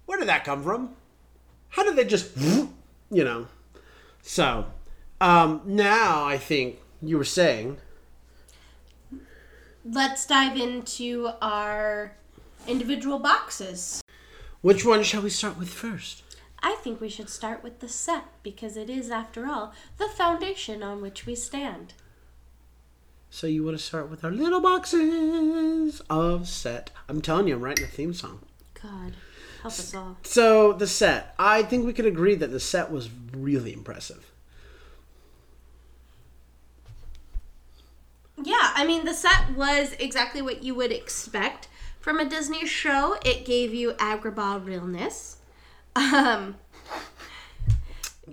[0.06, 0.96] where did that come from?
[1.70, 3.48] How did they just, you know?
[4.22, 4.66] So
[5.20, 7.78] um, now I think you were saying
[9.90, 12.12] Let's dive into our
[12.68, 14.02] individual boxes.
[14.62, 16.24] which one shall we start with first?
[16.62, 20.84] I think we should start with the set because it is, after all, the foundation
[20.84, 21.94] on which we stand.
[23.30, 26.92] So you want to start with our little boxes of set?
[27.08, 28.40] I'm telling you, I'm writing a theme song.
[28.82, 29.14] God,
[29.62, 30.18] help us all.
[30.24, 34.32] So the set, I think we could agree that the set was really impressive.
[38.42, 41.68] Yeah, I mean, the set was exactly what you would expect
[42.00, 43.18] from a Disney show.
[43.26, 45.38] It gave you Agrabah realness.
[45.96, 46.58] Um,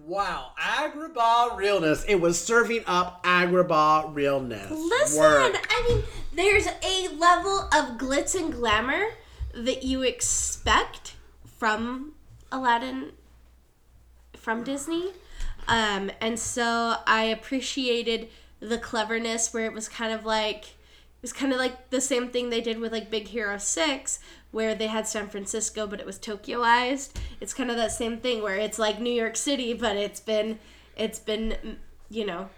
[0.07, 2.05] Wow, Agrabah realness.
[2.07, 4.71] It was serving up Agrabah realness.
[4.71, 5.67] listen, Work.
[5.71, 6.03] I mean,
[6.35, 9.03] there's a level of glitz and glamour
[9.55, 11.15] that you expect
[11.59, 12.13] from
[12.51, 13.13] Aladdin
[14.37, 15.13] from Disney.
[15.69, 18.29] Um, and so I appreciated
[18.61, 22.29] the cleverness where it was kind of like it was kind of like the same
[22.29, 24.19] thing they did with like Big Hero 6
[24.51, 27.13] where they had San Francisco but it was Tokyoized.
[27.41, 30.59] It's kind of that same thing where it's like New York City but it's been
[30.97, 31.79] it's been
[32.11, 32.49] you know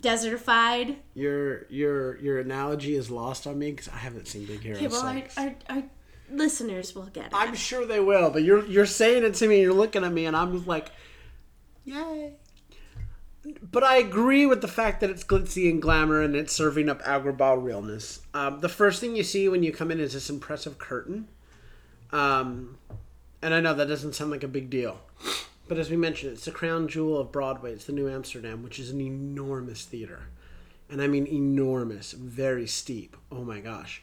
[0.00, 0.96] desertified.
[1.14, 4.88] Your your your analogy is lost on me because I haven't seen Big Hero Okay,
[4.88, 5.38] well our, 6.
[5.38, 5.82] our, our
[6.30, 7.32] listeners will get it.
[7.34, 9.60] I'm sure they will, but you're you're saying it to me.
[9.60, 10.90] You're looking at me, and I'm just like,
[11.84, 12.34] yay.
[13.72, 17.02] But I agree with the fact that it's glitzy and glamour, and it's serving up
[17.02, 18.20] Agrabah realness.
[18.34, 21.28] Um, the first thing you see when you come in is this impressive curtain,
[22.10, 22.78] um,
[23.42, 25.00] and I know that doesn't sound like a big deal,
[25.68, 27.72] but as we mentioned, it's the crown jewel of Broadway.
[27.72, 30.28] It's the New Amsterdam, which is an enormous theater,
[30.90, 33.16] and I mean enormous, very steep.
[33.32, 34.02] Oh my gosh,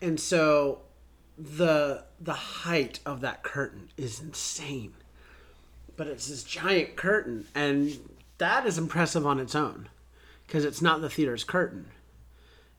[0.00, 0.80] and so
[1.36, 4.94] the the height of that curtain is insane
[5.96, 7.98] but it's this giant curtain and
[8.38, 9.88] that is impressive on its own
[10.46, 11.86] because it's not the theater's curtain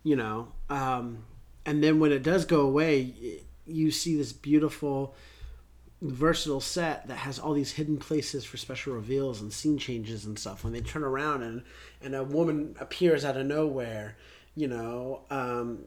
[0.03, 0.49] you know?
[0.69, 1.25] Um,
[1.65, 5.15] and then when it does go away you see this beautiful
[6.01, 10.37] versatile set that has all these hidden places for special reveals and scene changes and
[10.37, 10.63] stuff.
[10.63, 11.63] When they turn around and
[12.01, 14.17] and a woman appears out of nowhere
[14.55, 15.79] you know um,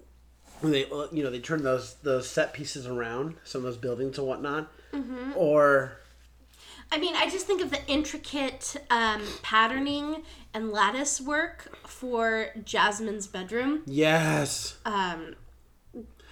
[0.60, 4.18] when they you know they turn those those set pieces around some of those buildings
[4.18, 4.72] and whatnot
[5.36, 5.98] or
[6.90, 10.22] I mean, I just think of the intricate um, patterning
[10.54, 13.82] and lattice work for Jasmine's bedroom.
[13.86, 15.34] yes Um,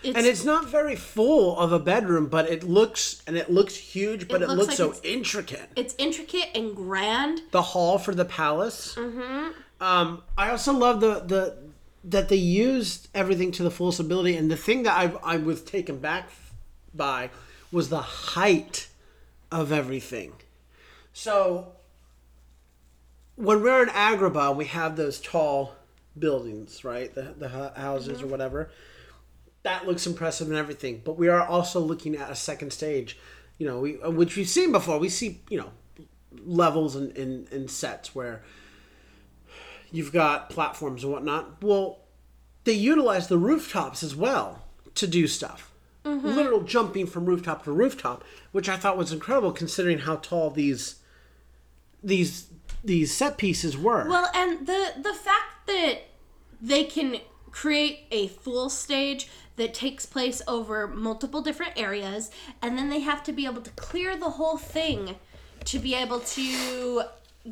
[0.03, 3.75] it's, and it's not very full of a bedroom but it looks and it looks
[3.77, 7.40] huge but It it, looks looks, like so it's- intricate it's intricate and grand.
[7.51, 9.51] the hall for the palace mm-hmm.
[9.81, 11.57] um, i also love the the
[12.05, 15.62] that they used everything to the fullest ability and the thing that i, I was
[15.62, 16.29] taken back
[16.95, 17.31] by
[17.73, 18.88] was the height
[19.51, 20.33] of everything
[21.17, 21.73] so
[23.37, 25.75] when we're in agrabah we have those tall
[26.19, 28.31] buildings right the, the houses or mm-hmm.
[28.31, 28.71] whatever
[29.67, 31.03] that looks impressive and everything.
[31.05, 33.19] But we are also looking at a second stage,
[33.59, 34.99] you know, we, uh, which we've seen before.
[34.99, 35.71] We see, you know,
[36.45, 38.43] levels and, and, and sets where
[39.91, 41.63] you've got platforms and whatnot.
[41.63, 41.99] Well,
[42.63, 44.63] they utilize the rooftops as well
[44.95, 45.73] to do stuff.
[46.05, 46.29] Mm-hmm.
[46.29, 51.01] Literal jumping from rooftop to rooftop, which I thought was incredible considering how tall these
[52.07, 52.49] these
[52.85, 54.09] these set pieces were.
[54.09, 55.99] Well, and the the fact that
[56.61, 57.19] they can
[57.51, 62.31] create a full stage that takes place over multiple different areas,
[62.62, 65.16] and then they have to be able to clear the whole thing
[65.64, 67.03] to be able to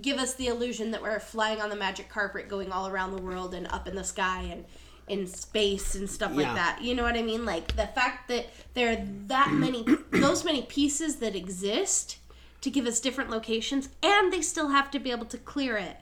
[0.01, 3.23] give us the illusion that we're flying on the magic carpet, going all around the
[3.23, 4.65] world and up in the sky and
[5.09, 6.55] in space and stuff like Yeah.
[6.55, 6.83] that.
[6.83, 7.45] You know what I mean?
[7.45, 12.19] Like the fact that there are that many, those many pieces that exist
[12.65, 15.99] to give us different locations, and they still have to be able to clear it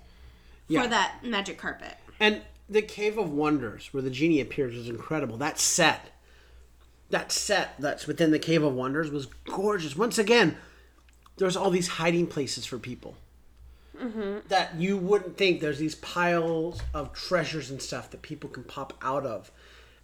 [0.68, 0.82] Yeah.
[0.82, 1.96] for that magic carpet.
[2.18, 5.36] And the Cave of Wonders, where the genie appears, is incredible.
[5.36, 6.12] That set,
[7.10, 9.96] that set that's within the Cave of Wonders was gorgeous.
[9.96, 10.56] Once again,
[11.36, 13.16] there's all these hiding places for people
[14.00, 14.46] mm-hmm.
[14.48, 15.60] that you wouldn't think.
[15.60, 19.50] There's these piles of treasures and stuff that people can pop out of,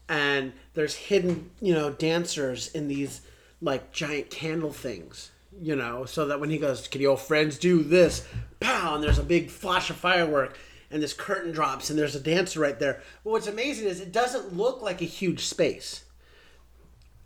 [0.08, 3.20] and there's hidden, you know, dancers in these
[3.60, 5.30] like giant candle things.
[5.60, 8.26] You know, so that when he goes, "Can your friends do this?"
[8.60, 10.58] Pow, and there's a big flash of firework,
[10.90, 13.02] and this curtain drops, and there's a dancer right there.
[13.24, 16.04] But what's amazing is it doesn't look like a huge space,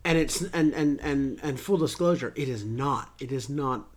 [0.04, 3.10] and it's and and and and full disclosure, it is not.
[3.20, 3.88] It is not.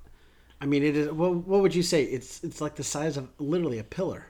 [0.61, 1.11] I mean, it is.
[1.11, 2.03] What, what would you say?
[2.03, 4.27] It's it's like the size of literally a pillar.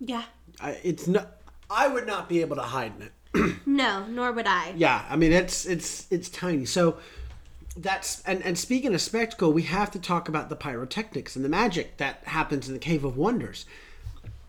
[0.00, 0.24] Yeah.
[0.60, 1.36] I, it's not.
[1.70, 3.12] I would not be able to hide in it.
[3.66, 4.72] No, nor would I.
[4.76, 6.64] Yeah, I mean it's it's it's tiny.
[6.64, 6.98] So
[7.78, 11.48] that's and and speaking of spectacle, we have to talk about the pyrotechnics and the
[11.48, 13.64] magic that happens in the Cave of Wonders.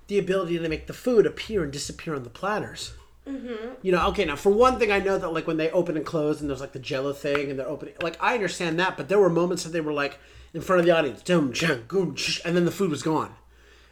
[0.08, 2.94] The ability to make the food appear and disappear on the platters.
[3.28, 3.74] Mm-hmm.
[3.84, 4.26] You know, okay.
[4.26, 6.62] Now, for one thing, I know that like when they open and close, and there's
[6.62, 7.94] like the Jello thing, and they're opening.
[8.02, 10.18] Like I understand that, but there were moments that they were like
[10.54, 13.36] in front of the audience, dum, chang, goom, sh- and then the food was gone,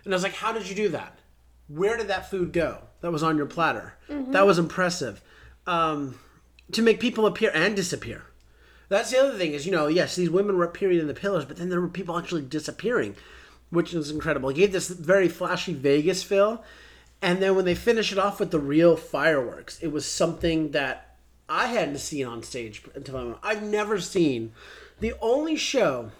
[0.03, 1.19] and I was like, how did you do that?
[1.67, 2.79] Where did that food go?
[3.01, 3.93] That was on your platter.
[4.09, 5.21] That was impressive.
[5.67, 6.17] Um,
[6.71, 8.23] to make people appear and disappear.
[8.89, 11.45] That's the other thing is, you know, yes, these women were appearing in the pillars,
[11.45, 13.15] but then there were people actually disappearing,
[13.69, 14.49] which is incredible.
[14.49, 16.63] It gave this very flashy Vegas feel.
[17.21, 21.17] And then when they finish it off with the real fireworks, it was something that
[21.49, 23.39] I hadn't seen on stage until.
[23.41, 24.53] I've never seen
[24.99, 26.11] the only show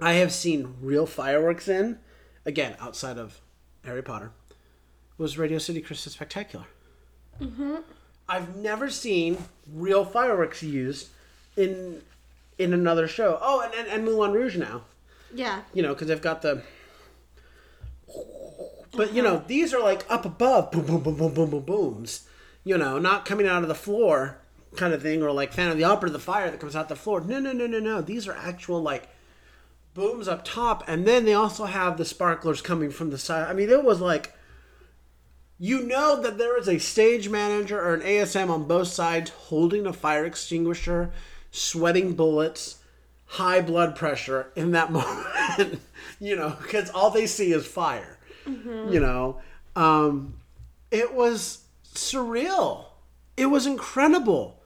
[0.00, 1.98] I have seen real fireworks in,
[2.44, 3.40] again, outside of
[3.84, 4.32] Harry Potter,
[5.18, 6.66] was Radio City Christmas Spectacular.
[7.40, 7.76] Mm-hmm.
[8.28, 9.38] I've never seen
[9.72, 11.08] real fireworks used
[11.56, 12.02] in
[12.58, 13.38] in another show.
[13.40, 14.82] Oh, and and, and Moulin Rouge now.
[15.34, 15.62] Yeah.
[15.74, 16.62] You know, because they've got the.
[18.92, 19.44] But you know, uh-huh.
[19.46, 22.26] these are like up above, boom, boom, boom, boom, boom, boom, booms.
[22.64, 24.38] You know, not coming out of the floor,
[24.74, 26.96] kind of thing, or like Fan of the Opera, the fire that comes out the
[26.96, 27.20] floor.
[27.20, 28.00] No, no, no, no, no.
[28.00, 29.08] These are actual like
[29.94, 33.48] booms up top, and then they also have the sparklers coming from the side.
[33.48, 34.32] I mean, it was like
[35.58, 39.86] you know that there is a stage manager or an ASM on both sides holding
[39.86, 41.10] a fire extinguisher,
[41.56, 42.78] sweating bullets,
[43.24, 44.92] high blood pressure in that
[45.58, 45.80] moment.
[46.20, 48.18] you know, because all they see is fire.
[48.46, 49.40] You know,
[49.74, 50.34] um,
[50.92, 52.84] it was surreal.
[53.36, 54.62] It was incredible,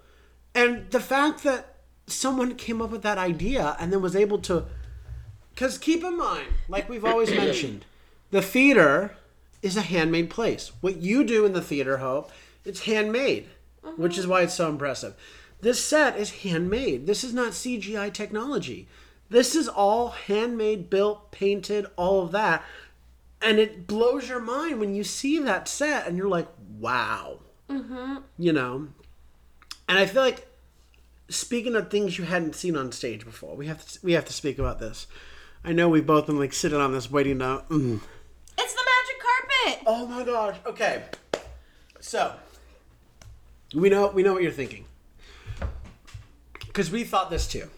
[0.55, 1.77] and the fact that
[2.07, 4.67] someone came up with that idea and then was able to
[5.55, 7.85] because keep in mind, like we've always mentioned,
[8.31, 9.17] the theater
[9.63, 10.73] is a handmade place.
[10.81, 12.31] What you do in the theater, Hope,
[12.65, 13.47] it's handmade,
[13.97, 15.15] which is why it's so impressive.
[15.61, 17.07] This set is handmade.
[17.07, 18.89] This is not CGI technology.
[19.29, 22.65] This is all handmade, built, painted, all of that.
[23.43, 27.41] And it blows your mind when you see that set and you're like, wow.
[27.69, 28.17] Mm-hmm.
[28.39, 28.89] You know?
[29.89, 30.47] And I feel like
[31.29, 34.33] speaking of things you hadn't seen on stage before, we have to, we have to
[34.33, 35.07] speak about this.
[35.65, 37.45] I know we've both been like sitting on this waiting to.
[37.69, 38.01] Mm.
[38.59, 39.83] It's the magic carpet.
[39.87, 40.57] Oh my gosh.
[40.67, 41.05] Okay.
[42.01, 42.35] So
[43.75, 44.87] we know we know what you're thinking.
[46.73, 47.69] Cuz we thought this too.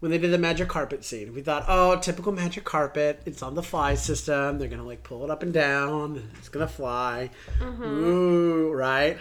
[0.00, 3.20] When they did the magic carpet scene, we thought, "Oh, typical magic carpet.
[3.26, 4.58] It's on the fly system.
[4.58, 6.30] They're going to like pull it up and down.
[6.38, 7.82] It's going to fly." Mm-hmm.
[7.82, 9.18] Ooh, right?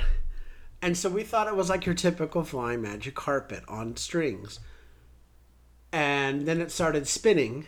[0.81, 4.59] And so we thought it was like your typical flying magic carpet on strings.
[5.91, 7.67] And then it started spinning.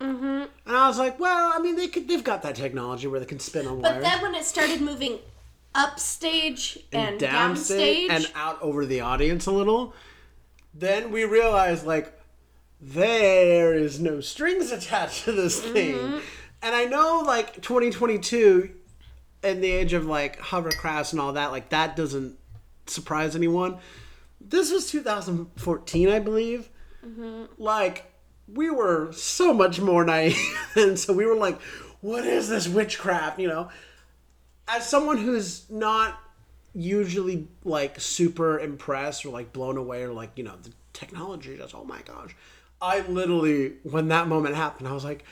[0.00, 0.24] Mm-hmm.
[0.66, 3.26] And I was like, well, I mean, they could, they've got that technology where they
[3.26, 4.02] can spin on But wires.
[4.02, 5.20] But then when it started moving
[5.74, 9.94] upstage and, downstage, downstage and out over the audience a little,
[10.74, 12.12] then we realized like
[12.80, 15.72] there is no strings attached to this mm-hmm.
[15.72, 16.20] thing.
[16.62, 18.70] And I know like 2022
[19.42, 22.38] in the age of like hovercrafts and all that, like that doesn't
[22.86, 23.78] surprise anyone.
[24.40, 26.68] This was 2014, I believe.
[27.04, 27.44] Mm-hmm.
[27.58, 28.10] Like
[28.52, 30.36] we were so much more naive,
[30.74, 31.60] and so we were like,
[32.00, 33.68] "What is this witchcraft?" You know,
[34.68, 36.18] as someone who's not
[36.74, 41.74] usually like super impressed or like blown away or like you know the technology just
[41.74, 42.34] oh my gosh.
[42.80, 45.24] I literally when that moment happened i was like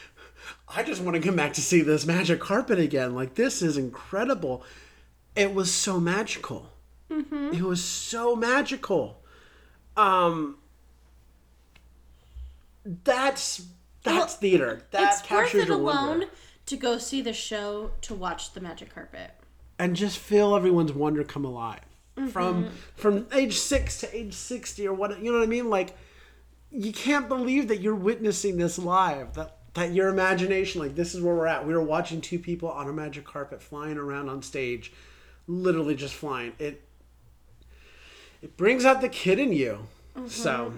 [0.68, 3.14] i just want to come back to see this magic carpet again.
[3.14, 4.64] Like this is incredible.
[5.36, 6.70] It was so magical.
[7.10, 9.22] It was so magical.
[9.96, 10.56] Um
[13.04, 13.66] that's
[14.02, 14.82] that's Well, theater.
[14.90, 16.24] That it's worth it alone
[16.66, 19.30] to go see the show to watch the magic carpet.
[19.82, 21.80] And just feel everyone's wonder come alive
[22.30, 25.70] from from age six to age sixty or what you know what I mean.
[25.70, 25.96] Like
[26.70, 29.34] you can't believe that you're witnessing this live.
[29.34, 31.66] That that your imagination, like this is where we're at.
[31.66, 34.92] We were watching two people on a magic carpet flying around on stage,
[35.48, 36.52] literally just flying.
[36.60, 36.86] It
[38.40, 39.88] it brings out the kid in you.
[40.28, 40.74] So.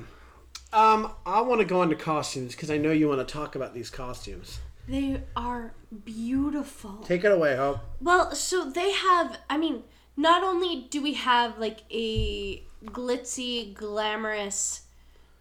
[0.72, 3.74] Um, I want to go into costumes because I know you want to talk about
[3.74, 4.58] these costumes.
[4.86, 5.74] They are
[6.04, 6.98] beautiful.
[7.04, 7.78] Take it away, Hope.
[8.00, 9.84] Well, so they have, I mean,
[10.16, 14.82] not only do we have like a glitzy, glamorous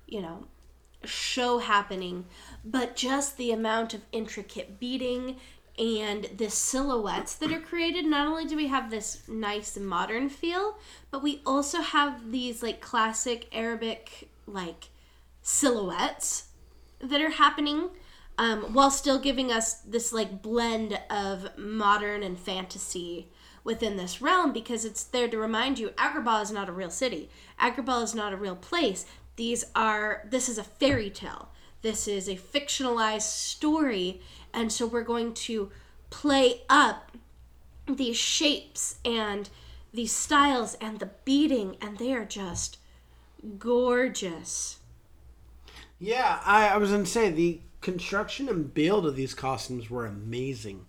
[0.08, 0.46] you know,
[1.04, 2.26] show happening,
[2.64, 5.38] but just the amount of intricate beading
[5.78, 8.06] and the silhouettes that are created.
[8.06, 10.78] Not only do we have this nice modern feel,
[11.10, 14.90] but we also have these like classic Arabic like
[15.42, 16.50] silhouettes
[17.00, 17.90] that are happening.
[18.38, 23.30] Um, while still giving us this like blend of modern and fantasy
[23.64, 27.30] within this realm because it's there to remind you Agrabah is not a real city.
[27.60, 29.06] Agrabah is not a real place.
[29.36, 31.50] These are this is a fairy tale.
[31.82, 34.22] This is a fictionalized story
[34.54, 35.72] and so we're going to
[36.10, 37.12] play up
[37.88, 39.50] these shapes and
[39.94, 42.78] these styles and the beading and they are just
[43.58, 44.80] gorgeous.
[46.00, 50.86] Yeah, I, I was gonna say the construction and build of these costumes were amazing.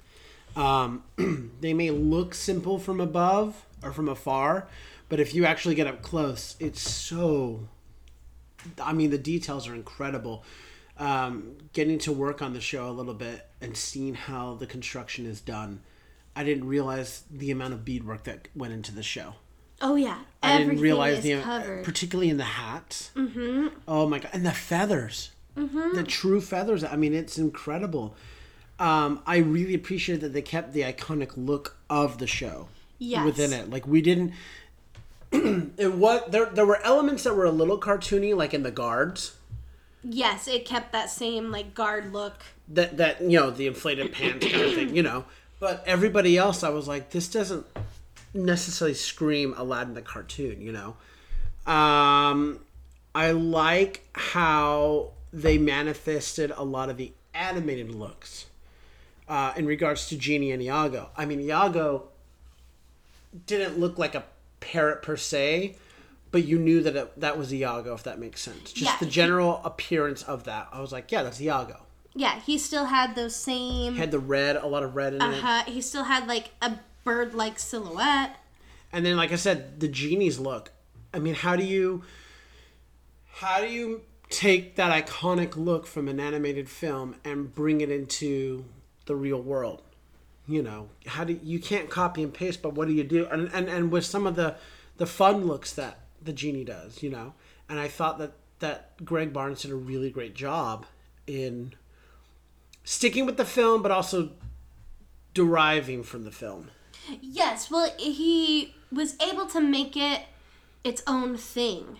[0.57, 1.03] Um,
[1.61, 4.69] they may look simple from above or from afar,
[5.09, 7.69] but if you actually get up close, it's so.
[8.81, 10.45] I mean, the details are incredible.
[10.97, 15.27] Um, getting to work on the show a little bit and seeing how the construction
[15.27, 15.81] is done,
[16.37, 19.35] I didn't realize the amount of beadwork that went into the show.
[19.83, 21.85] Oh yeah, I didn't realize is the covered.
[21.85, 23.11] particularly in the hats.
[23.17, 23.69] Mm-hmm.
[23.89, 25.95] Oh my god, and the feathers, mm-hmm.
[25.95, 26.85] the true feathers.
[26.85, 28.15] I mean, it's incredible.
[28.79, 33.25] Um, I really appreciate that they kept the iconic look of the show Yes.
[33.25, 33.71] within it.
[33.71, 34.33] Like we didn't.
[35.33, 36.47] it was there.
[36.47, 39.37] There were elements that were a little cartoony, like in the guards.
[40.03, 42.43] Yes, it kept that same like guard look.
[42.69, 45.25] That that you know the inflated pants kind of thing, you know.
[45.61, 47.67] But everybody else, I was like, this doesn't
[48.35, 50.97] necessarily scream Aladdin the cartoon, you know.
[51.73, 52.61] Um,
[53.15, 58.47] I like how they manifested a lot of the animated looks
[59.29, 61.11] uh, in regards to Genie and Iago.
[61.17, 62.05] I mean, Iago
[63.47, 64.25] didn't look like a
[64.61, 65.75] parrot per se,
[66.31, 68.73] but you knew that it, that was Iago, if that makes sense.
[68.73, 68.97] Just Yeah.
[69.01, 70.69] the general appearance of that.
[70.73, 71.81] I was like, yeah, that's Iago.
[72.15, 73.97] Yeah, he still had those same.
[73.97, 75.43] Had the red, a lot of red in it.
[75.45, 78.37] uh, he still had like a bird-like silhouette.
[78.93, 80.71] And then, like I said, the genie's look.
[81.13, 82.05] I mean, how do you,
[83.33, 84.03] how do you
[84.35, 88.65] take that iconic look from an animated film and bring it into
[89.07, 89.83] the real world?
[90.47, 93.27] You know, how do you can't copy and paste, but what do you do?
[93.27, 94.57] And and, and with some of the
[94.97, 97.35] the fun looks that the genie does, you know,
[97.69, 100.87] and I thought that that Gregg Barnes did a really great job
[101.27, 101.75] in
[102.83, 104.31] sticking with the film, but also
[105.33, 106.71] deriving from the film.
[107.21, 110.23] Yes, well, he was able to make it
[110.85, 111.99] its own thing.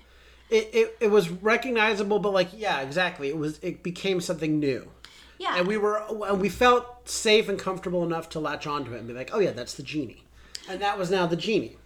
[0.51, 4.91] It, it, it was recognizable but like yeah exactly it was it became something new
[5.39, 5.57] Yeah.
[5.57, 9.09] and we were and we felt safe and comfortable enough to latch onto it and
[9.09, 10.25] be like oh yeah that's the genie
[10.69, 11.77] and that was now the genie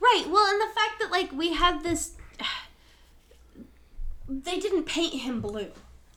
[0.00, 0.24] Right.
[0.28, 2.12] Well, and the fact that like we had this
[4.28, 5.68] they didn't paint him blue.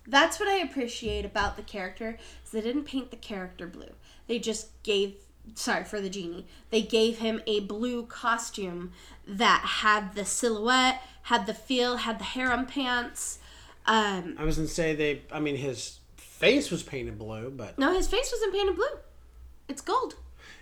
[0.08, 2.18] That's what I appreciate about the character.
[2.44, 3.94] Is they didn't paint the character blue.
[4.28, 5.16] They just gave
[5.54, 6.46] sorry for the genie.
[6.72, 8.92] They gave him a blue costume
[9.28, 13.40] that had the silhouette, had the feel, had the harem pants.
[13.88, 17.94] Um i was gonna say they i mean his face was painted blue but no,
[17.94, 18.88] his face wasn't painted blue.
[19.68, 20.16] It's gold.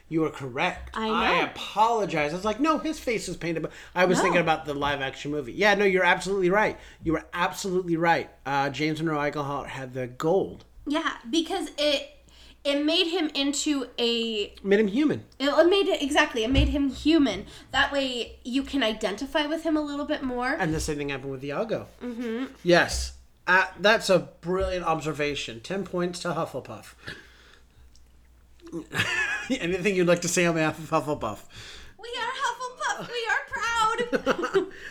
[0.09, 1.07] you were correct I
[1.39, 1.45] know.
[1.45, 4.23] apologize i was like no his face was painted blue i was No.
[4.25, 8.29] thinking about the live action movie yeah no you're absolutely right you were absolutely right
[8.45, 12.12] uh, james monroe Iglehart had the gold Yeah, because it
[12.64, 16.43] it made him into a made him human It made it exactly.
[16.43, 17.45] It made him human.
[17.72, 20.55] That way, you can identify with him a little bit more.
[20.57, 21.88] And the same thing happened with Iago.
[22.01, 22.45] Mm-hmm.
[22.64, 23.14] Yes.
[23.45, 25.59] Uh, that's a brilliant observation.
[25.59, 26.93] 10 points to Hufflepuff.
[29.49, 31.39] Anything you'd like to say on behalf of Hufflepuff?
[31.99, 33.09] We are Hufflepuff.
[33.09, 34.68] We are proud.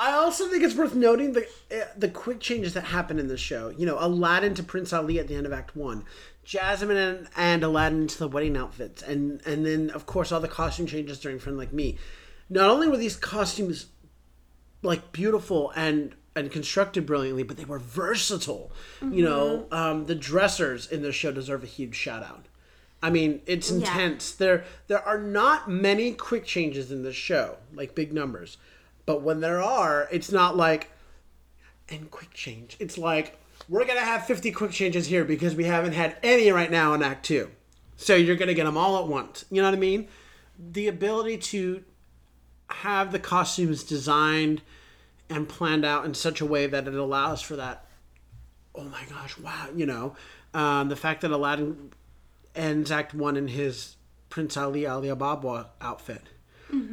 [0.00, 3.36] I also think it's worth noting the uh, the quick changes that happen in the
[3.36, 3.68] show.
[3.68, 6.04] You know, Aladdin to Prince Ali at the end of Act One,
[6.50, 10.48] Jasmine and, and Aladdin to the wedding outfits, and and then of course all the
[10.48, 11.96] costume changes during Friend Like Me.
[12.48, 13.86] Not only were these costumes
[14.82, 18.72] like beautiful and and constructed brilliantly, but they were versatile.
[19.00, 22.46] You know, um, the dressers in this show deserve a huge shout out.
[23.00, 24.32] I mean, it's intense.
[24.32, 28.58] There there are not many quick changes in this show, like big numbers.
[29.06, 30.90] But when there are, it's not like
[31.88, 32.76] and quick change.
[32.80, 33.38] It's like
[33.70, 37.02] we're gonna have fifty quick changes here because we haven't had any right now in
[37.02, 37.50] Act Two.
[37.96, 39.44] So you're gonna get them all at once.
[39.50, 40.08] You know what I mean?
[40.58, 41.84] The ability to
[42.68, 44.60] have the costumes designed
[45.30, 47.86] and planned out in such a way that it allows for that.
[48.74, 49.38] Oh my gosh!
[49.38, 49.68] Wow!
[49.74, 50.16] You know,
[50.52, 51.92] um, the fact that Aladdin
[52.56, 53.96] ends Act One in his
[54.30, 56.22] Prince Ali Ali Ababwa outfit,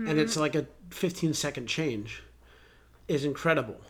[0.08, 2.22] and it's like a 15 second change,
[3.08, 3.82] is incredible.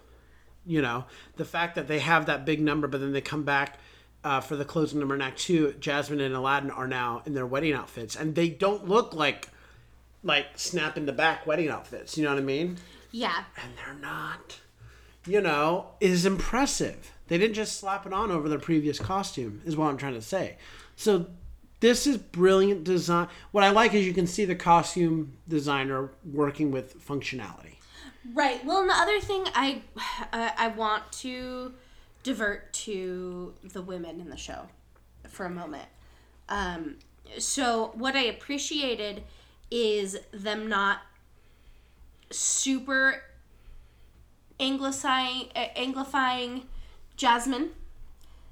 [0.67, 1.05] You know,
[1.37, 3.79] the fact that they have that big number, but then they come back
[4.23, 5.73] uh, for the closing number in Act Two.
[5.79, 9.49] Jasmine and Aladdin are now in their wedding outfits, and they don't look like
[10.23, 12.17] like snap in the back wedding outfits.
[12.17, 12.77] You know what I mean?
[13.11, 13.43] Yeah.
[13.61, 14.59] And they're not.
[15.25, 17.13] You know, is impressive.
[17.27, 19.61] They didn't just slap it on over their previous costume.
[19.65, 20.57] Is what I'm trying to say.
[20.95, 21.27] So
[21.79, 23.27] this is brilliant design.
[23.51, 27.76] What I like is you can see the costume designer working with functionality.
[28.33, 28.63] Right.
[28.65, 29.81] Well, and the other thing I
[30.33, 31.73] uh, I want to
[32.23, 34.67] divert to the women in the show
[35.29, 35.87] for a moment.
[36.49, 36.97] Um,
[37.37, 39.23] so what I appreciated
[39.69, 40.99] is them not
[42.31, 43.23] super
[44.59, 46.63] anglicizing, uh, anglifying
[47.15, 47.69] Jasmine.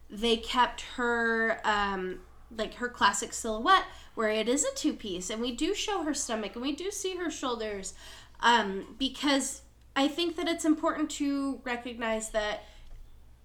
[0.09, 2.19] They kept her um,
[2.55, 6.13] like her classic silhouette where it is a two piece and we do show her
[6.13, 7.93] stomach and we do see her shoulders
[8.39, 9.61] um, because
[9.95, 12.63] I think that it's important to recognize that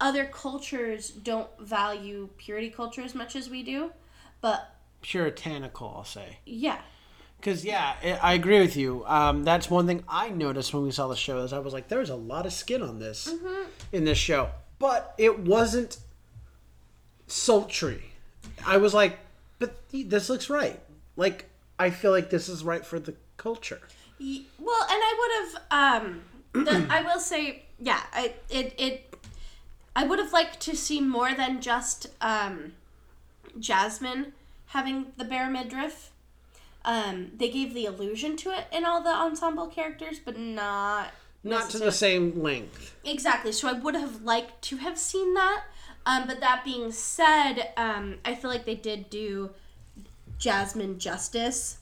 [0.01, 3.93] other cultures don't value purity culture as much as we do,
[4.41, 6.39] but Puritanical, I'll say.
[6.45, 6.81] yeah,
[7.39, 9.05] Because yeah, I agree with you.
[9.07, 11.89] Um, that's one thing I noticed when we saw the show is I was like,
[11.89, 13.33] there's a lot of skin on this
[13.93, 15.99] in this show, but it wasn't
[17.27, 18.13] sultry.
[18.67, 19.19] I was like,
[19.59, 20.81] but this looks right.
[21.17, 21.47] Like
[21.79, 23.81] I feel like this is right for the culture.
[24.19, 25.33] Well, and I would
[25.71, 26.03] have.
[26.03, 26.23] Um,
[26.53, 29.15] the, I will say, yeah, I it it.
[29.95, 32.73] I would have liked to see more than just um,
[33.59, 34.33] Jasmine
[34.67, 36.11] having the bare midriff.
[36.85, 41.71] Um, they gave the illusion to it in all the ensemble characters, but not Not
[41.71, 42.97] to the same length.
[43.05, 43.53] Exactly.
[43.53, 45.65] So I would have liked to have seen that.
[46.07, 49.51] Um, but that being said, um, I feel like they did do
[50.39, 51.77] Jasmine justice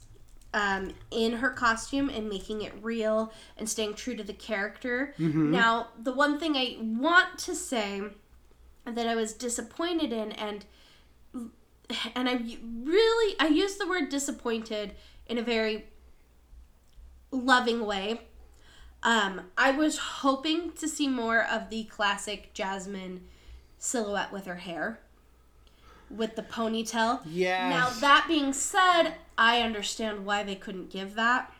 [0.53, 5.13] um, in her costume and making it real and staying true to the character.
[5.51, 8.01] Now, the one thing I want to say
[8.85, 10.65] that I was disappointed in and
[12.15, 12.39] and I
[12.83, 14.95] really I use the word disappointed
[15.27, 15.85] in a very
[17.31, 18.21] loving way.
[19.01, 23.21] Um, I was hoping to see more of the classic Jasmine
[23.77, 24.99] silhouette with her hair,
[26.09, 27.21] with the ponytail.
[27.25, 27.69] Yeah.
[27.69, 31.53] Now that being said, I understand why they couldn't give that.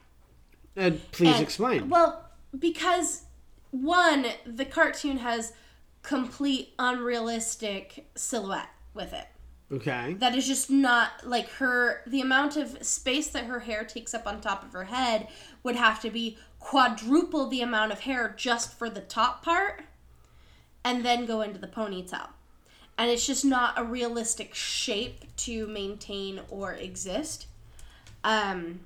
[0.75, 1.89] And please And- explain.
[1.89, 2.25] Well,
[2.57, 3.23] because
[3.71, 5.53] one, the cartoon has
[6.01, 9.27] complete unrealistic silhouette with it.
[9.71, 10.13] okay.
[10.15, 12.01] That is just not like her.
[12.07, 15.27] The amount of space that her hair takes up on top of her head
[15.61, 19.83] would have to be quadruple the amount of hair just for the top part,
[20.83, 22.29] and then go into the ponytail.
[22.99, 27.47] And it's just not a realistic shape to maintain or exist.
[28.25, 28.81] Um,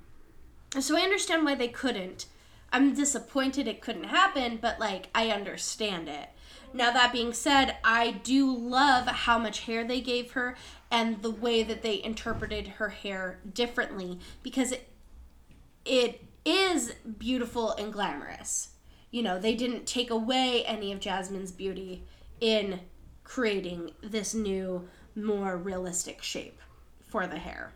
[0.80, 2.26] so I understand why they couldn't.
[2.72, 6.28] I'm disappointed it couldn't happen, but like I understand it.
[6.72, 10.56] Now that being said, I do love how much hair they gave her
[10.92, 14.88] and the way that they interpreted her hair differently because it
[15.84, 18.70] it is beautiful and glamorous.
[19.10, 22.04] You know, they didn't take away any of Jasmine's beauty
[22.40, 22.80] in
[23.34, 26.60] creating this new, more realistic shape
[27.08, 27.72] for the hair.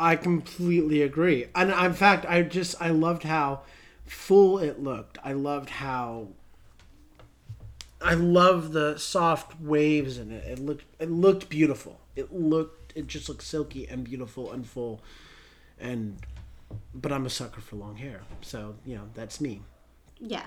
[0.00, 1.46] I completely agree.
[1.54, 3.60] And in fact, I just I loved how
[4.04, 5.18] full it looked.
[5.22, 6.30] I loved how
[8.02, 10.44] I love the soft waves in it.
[10.44, 12.00] It looked it looked beautiful.
[12.16, 15.00] It looked it just looked silky and beautiful and full.
[15.78, 16.16] And
[16.92, 18.22] but I'm a sucker for long hair.
[18.42, 19.62] So, you know, that's me.
[20.18, 20.46] Yeah.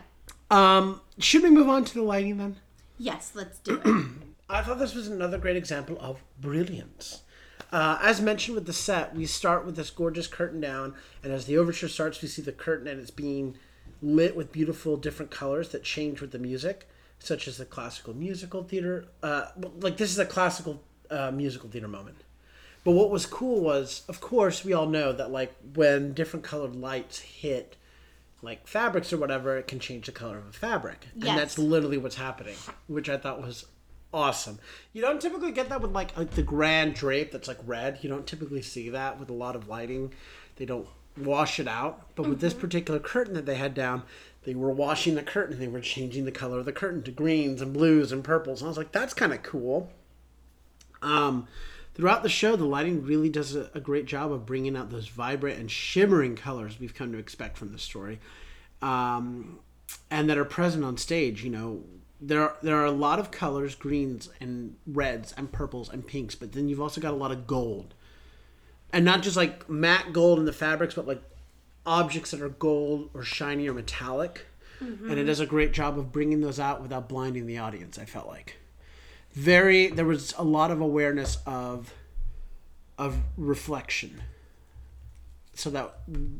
[0.52, 2.58] Um should we move on to the lighting then?
[2.98, 4.06] Yes, let's do it.
[4.50, 7.22] I thought this was another great example of brilliance.
[7.72, 11.46] Uh, as mentioned with the set, we start with this gorgeous curtain down, and as
[11.46, 13.56] the overture starts, we see the curtain and it's being
[14.02, 16.88] lit with beautiful different colors that change with the music,
[17.20, 19.06] such as the classical musical theater.
[19.22, 19.46] Uh,
[19.82, 20.82] like this is a classical
[21.12, 22.18] uh, musical theater moment.
[22.84, 26.76] But what was cool was, of course, we all know that like when different colored
[26.76, 27.76] lights hit
[28.42, 31.08] like fabrics or whatever, it can change the color of a fabric.
[31.16, 31.30] Yes.
[31.30, 32.56] And that's literally what's happening,
[32.88, 33.66] which I thought was
[34.14, 34.60] awesome.
[34.94, 38.00] You don't typically get that with like, like the grand drape that's like red.
[38.02, 40.14] You don't typically see that with a lot of lighting.
[40.56, 40.88] They don't
[41.18, 42.16] wash it out.
[42.16, 44.04] But with this particular curtain that they had down,
[44.44, 45.60] they were washing the curtain.
[45.60, 48.62] They were changing the color of the curtain to greens and blues and purples.
[48.62, 49.92] And I was like, that's kind of cool.
[51.02, 51.48] Um,
[51.94, 55.08] throughout the show, the lighting really does a, a great job of bringing out those
[55.08, 58.20] vibrant and shimmering colors we've come to expect from the story,
[58.82, 59.60] um,
[60.10, 61.44] and that are present on stage.
[61.44, 61.84] You know,
[62.22, 66.36] there are, there are a lot of colors, greens and reds and purples and pinks,
[66.36, 67.94] but then you've also got a lot of gold,
[68.92, 71.22] and not just like matte gold in the fabrics, but like
[71.86, 74.46] objects that are gold or shiny or metallic.
[74.80, 75.26] and it mm-hmm.
[75.26, 77.98] does a great job of bringing those out without blinding the audience.
[78.00, 78.58] I felt like
[79.34, 81.94] very there was a lot of awareness of
[82.98, 84.22] of reflection
[85.60, 85.94] so that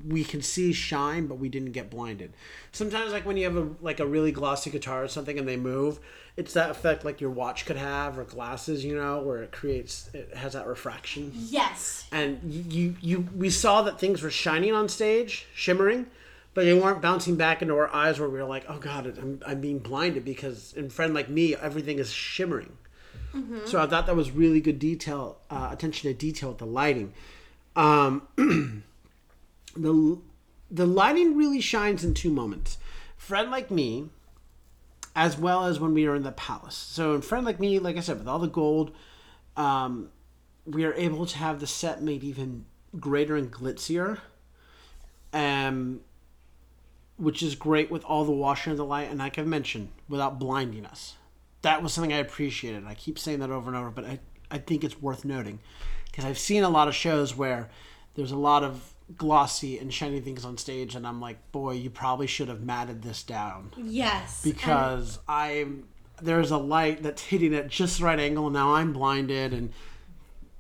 [0.08, 2.34] we can see shine but we didn't get blinded.
[2.72, 5.58] Sometimes like when you have a like a really glossy guitar or something and they
[5.58, 6.00] move
[6.38, 10.10] it's that effect like your watch could have or glasses you know where it creates
[10.14, 11.32] it has that refraction.
[11.36, 12.08] Yes.
[12.14, 16.08] and you you we saw that things were shining on stage shimmering
[16.54, 19.42] but they weren't bouncing back into our eyes where we were like oh god i'm,
[19.46, 22.78] I'm being blinded because in friend like me everything is shimmering.
[23.66, 27.14] So i thought that was really good detail uh, attention to detail with the lighting.
[27.76, 28.28] Um,
[29.82, 30.20] the
[30.72, 32.78] the lighting really shines in two moments.
[33.18, 34.10] Friend like me
[35.16, 36.76] as well as when we are in the palace.
[36.76, 38.92] So in friend like me like i said with all the gold
[39.58, 40.10] um,
[40.66, 42.66] we are able to have the set made even
[43.00, 44.20] greater and glitzier
[45.34, 46.02] um,
[47.18, 49.10] which is great with all the washing of the light.
[49.10, 51.16] And like i've mentioned without blinding us.
[51.62, 52.86] That was something i appreciated.
[52.86, 54.20] I keep saying that over and over but i,
[54.50, 55.60] I think it's worth noting.
[56.06, 57.70] Because i've seen a lot of shows where
[58.16, 61.90] there's a lot of glossy and shiny things on stage and i'm like boy you
[61.90, 64.42] probably should have matted this down Yes.
[64.44, 65.86] because I'm
[66.22, 68.48] there's a light that's hitting at just the right angle.
[68.48, 69.72] and Now I'm blinded, and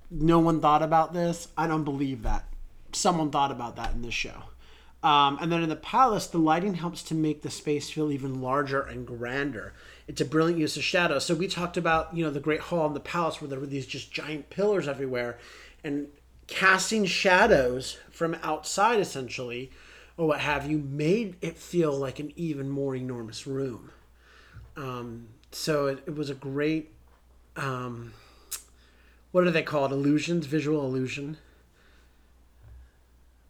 [0.09, 1.49] no one thought about this.
[1.57, 2.45] I don't believe that.
[2.93, 4.43] Someone thought about that in this show.
[5.03, 8.41] Um, and then in the palace, the lighting helps to make the space feel even
[8.41, 9.73] larger and grander.
[10.07, 11.19] It's a brilliant use of shadow.
[11.19, 13.65] So we talked about you know the great hall in the palace where there were
[13.65, 15.37] these just giant pillars everywhere,
[15.83, 16.07] and
[16.49, 19.71] casting shadows from outside essentially,
[20.17, 23.91] or what have you, made it feel like an even more enormous room.
[24.75, 26.91] Um, so it, it was a great,
[27.55, 28.13] um,
[29.31, 29.91] what do they call it?
[29.91, 31.37] Illusions, visual illusion,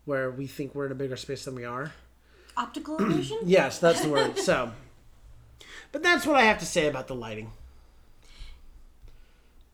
[0.05, 1.93] where we think we're in a bigger space than we are.
[2.57, 3.37] Optical illusion?
[3.45, 4.37] Yes, that's the word.
[4.37, 4.71] so,
[5.91, 7.51] but that's what I have to say about the lighting.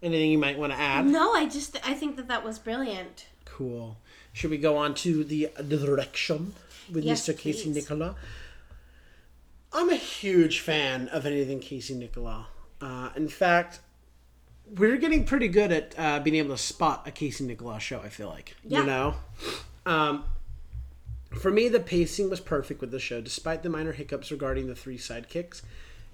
[0.05, 1.07] Anything you might want to add?
[1.07, 3.25] No, I just I think that that was brilliant.
[3.43, 3.97] Cool.
[4.33, 6.53] Should we go on to the direction
[6.91, 7.35] with Yes, Mr.
[7.37, 7.87] Casey please.
[7.87, 8.15] Nicholaw?
[9.73, 12.45] I'm a huge fan of anything Casey Nicholaw.
[12.79, 13.79] Uh, in fact,
[14.77, 17.99] we're getting pretty good at uh, being able to spot a Casey Nicholaw show.
[18.01, 18.81] I feel like Yeah.
[18.81, 19.15] you know.
[19.87, 20.25] Um,
[21.39, 24.75] for me, the pacing was perfect with the show, despite the minor hiccups regarding the
[24.75, 25.63] three sidekicks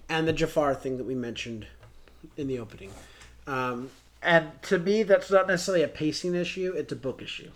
[0.10, 1.68] and the Jafar thing that we mentioned
[2.38, 2.92] in the opening.
[3.48, 3.90] Um,
[4.22, 7.52] and to me, that's not necessarily a pacing issue; it's a book issue.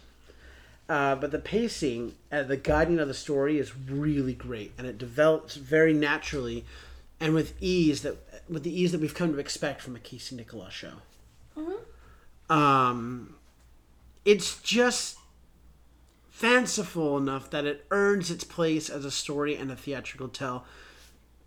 [0.88, 4.98] Uh, but the pacing and the guiding of the story is really great, and it
[4.98, 6.66] develops very naturally
[7.20, 8.18] and with ease that
[8.48, 10.94] with the ease that we've come to expect from a Casey Nicholaw show.
[12.50, 13.36] Um,
[14.24, 15.18] it's just
[16.30, 20.66] fanciful enough that it earns its place as a story and a theatrical tell,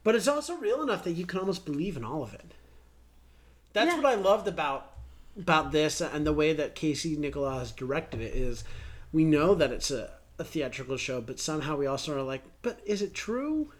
[0.02, 2.54] but it's also real enough that you can almost believe in all of it.
[3.78, 4.02] That's Yeah.
[4.02, 4.92] what I loved about
[5.38, 8.64] about this and the way that Casey Nicholaw has directed it is
[9.12, 12.80] we know that it's a, a theatrical show, but somehow we also are like, but
[12.84, 13.70] is it true?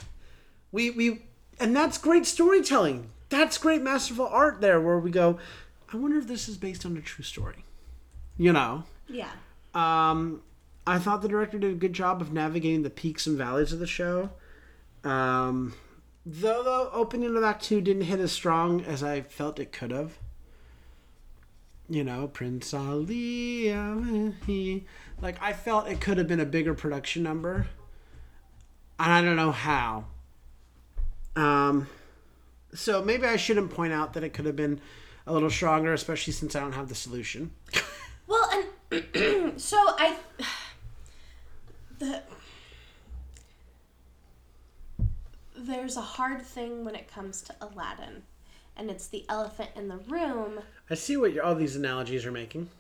[0.71, 1.23] We we
[1.59, 3.11] and that's great storytelling.
[3.29, 5.39] That's great masterful art there where we go,
[5.93, 7.65] I wonder if this is based on a true story.
[8.37, 8.85] You know?
[9.09, 9.31] Yeah.
[9.75, 10.43] Um,
[10.87, 13.81] I thought the director did a good job of navigating the peaks and valleys of
[13.81, 14.31] the show.
[15.03, 15.75] Um,
[16.31, 19.91] though the opening of Act Two didn't hit as strong as I felt it could
[19.91, 20.19] have.
[21.89, 23.75] You know, Prince Ali,
[24.47, 24.85] he,
[25.23, 27.67] like I felt it could have been a bigger production number,
[28.99, 30.05] and I don't know how.
[31.35, 31.89] Um,
[32.75, 34.81] so maybe I shouldn't point out that it could have been
[35.27, 37.53] a little stronger, especially since I don't have the solution.
[38.27, 40.17] Well, and so I
[41.99, 42.23] the
[45.59, 48.23] there's a hard thing when it comes to Aladdin,
[48.77, 50.61] and it's the elephant in the room.
[50.89, 52.71] I see what all these analogies are making.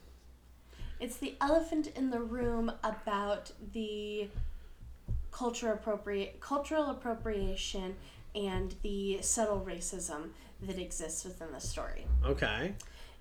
[1.00, 4.28] It's the elephant in the room about the
[5.30, 7.94] culture appropriate cultural appropriation
[8.34, 10.30] and the subtle racism
[10.62, 12.06] that exists within the story.
[12.24, 12.74] Okay.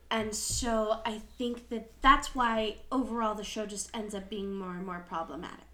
[0.10, 4.72] And so I think that that's why overall the show just ends up being more
[4.72, 5.67] and more problematic.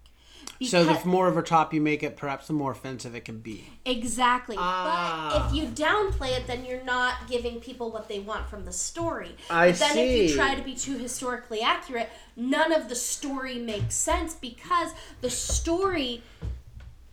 [0.62, 3.38] So the Because- more over top you make it, perhaps the more offensive it can
[3.40, 3.68] be.
[3.84, 4.56] Exactly.
[4.58, 5.30] Ah.
[5.32, 8.72] But if you downplay it, then you're not giving people what they want from the
[8.72, 9.36] story.
[9.50, 13.58] I but then if you try to be too historically accurate, none of the story
[13.58, 16.22] makes sense because the story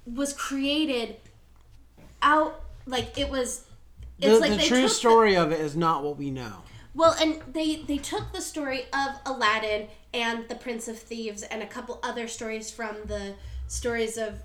[0.06, 1.18] was created
[2.22, 3.66] out like it was
[4.20, 6.58] it's The, like the true took story of it is not what we know.
[6.94, 11.62] well, and they they took the story of Aladdin and the Prince of Thieves and
[11.62, 13.36] a couple other stories from the
[13.68, 14.40] stories of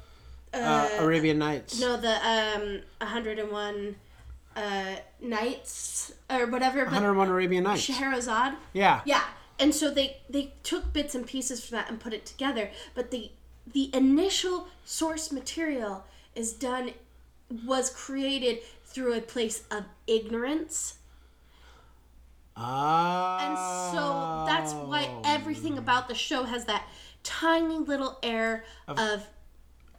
[0.55, 1.81] uh, Arabian Nights.
[1.81, 3.97] No, the um 101
[4.55, 6.85] uh nights or whatever.
[6.85, 7.83] But 101 Arabian Nights.
[7.83, 8.55] Scheherazade.
[8.73, 9.01] Yeah.
[9.05, 9.25] Yeah,
[9.59, 12.71] and so they they took bits and pieces from that and put it together.
[12.95, 13.31] But the
[13.73, 16.05] the initial source material
[16.35, 16.93] is done
[17.65, 20.99] was created through a place of ignorance.
[22.57, 23.57] And
[23.93, 25.23] so that's why oh.
[25.25, 26.87] everything about the show has that
[27.23, 29.27] tiny little air of,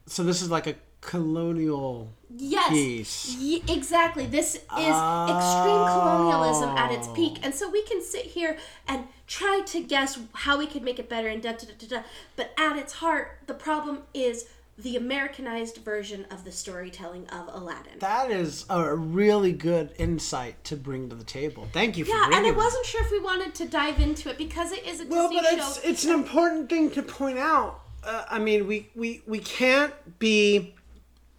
[0.07, 3.37] So this is like a colonial yes, piece.
[3.67, 4.25] exactly.
[4.25, 7.41] This is extreme colonialism at its peak, oh.
[7.43, 11.09] and so we can sit here and try to guess how we could make it
[11.09, 11.97] better and da da da da.
[11.97, 12.03] da.
[12.35, 14.47] But at its heart, the problem is
[14.77, 17.99] the Americanized version of the storytelling of Aladdin.
[17.99, 21.67] That is a really good insight to bring to the table.
[21.73, 24.37] Thank you for yeah, and I wasn't sure if we wanted to dive into it
[24.37, 25.67] because it is a Well, Disney but show.
[25.69, 27.81] it's it's an important thing to point out.
[28.03, 30.75] Uh, I mean, we, we we can't be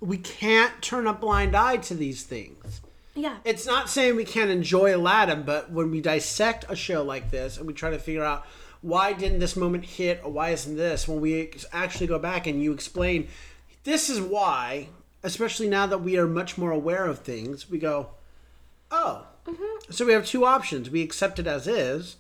[0.00, 2.80] we can't turn a blind eye to these things.
[3.14, 3.36] yeah.
[3.44, 7.56] It's not saying we can't enjoy Aladdin, but when we dissect a show like this
[7.56, 8.44] and we try to figure out
[8.80, 12.62] why didn't this moment hit or why isn't this, when we actually go back and
[12.62, 13.28] you explain
[13.84, 14.88] this is why,
[15.22, 18.10] especially now that we are much more aware of things, we go,
[18.90, 19.92] oh, mm-hmm.
[19.92, 22.16] so we have two options: we accept it as is,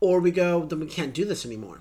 [0.00, 1.80] or we go, then we can't do this anymore.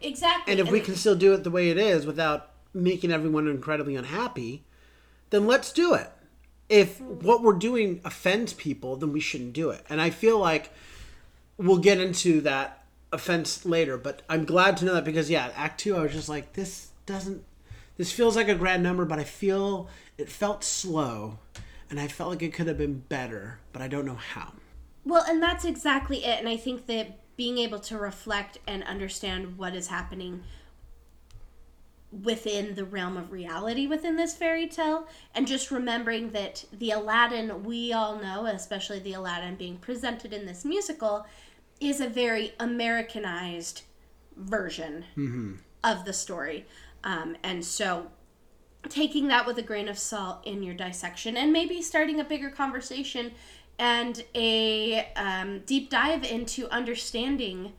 [0.00, 0.52] Exactly.
[0.52, 3.96] And if we can still do it the way it is without making everyone incredibly
[3.96, 4.64] unhappy,
[5.30, 6.10] then let's do it.
[6.68, 7.26] If mm-hmm.
[7.26, 9.84] what we're doing offends people, then we shouldn't do it.
[9.88, 10.70] And I feel like
[11.56, 12.83] we'll get into that
[13.14, 16.28] offense later, but I'm glad to know that because yeah, Act 2 I was just
[16.28, 17.44] like this doesn't
[17.96, 19.88] this feels like a grand number, but I feel
[20.18, 21.38] it felt slow
[21.88, 24.52] and I felt like it could have been better, but I don't know how.
[25.04, 26.38] Well, and that's exactly it.
[26.38, 30.42] And I think that being able to reflect and understand what is happening
[32.22, 37.64] within the realm of reality within this fairy tale, and just remembering that the Aladdin
[37.64, 41.26] we all know, especially the Aladdin being presented in this musical,
[41.80, 43.82] is a very Americanized
[44.36, 45.04] version
[45.82, 46.66] of the story.
[47.02, 48.06] Um, and so
[48.88, 52.50] taking that with a grain of salt in your dissection and maybe starting a bigger
[52.50, 53.32] conversation
[53.78, 57.72] and a um, deep dive into understanding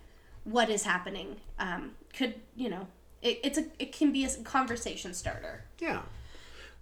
[0.43, 2.87] what is happening um, could you know
[3.21, 6.01] it, it's a it can be a conversation starter Yeah.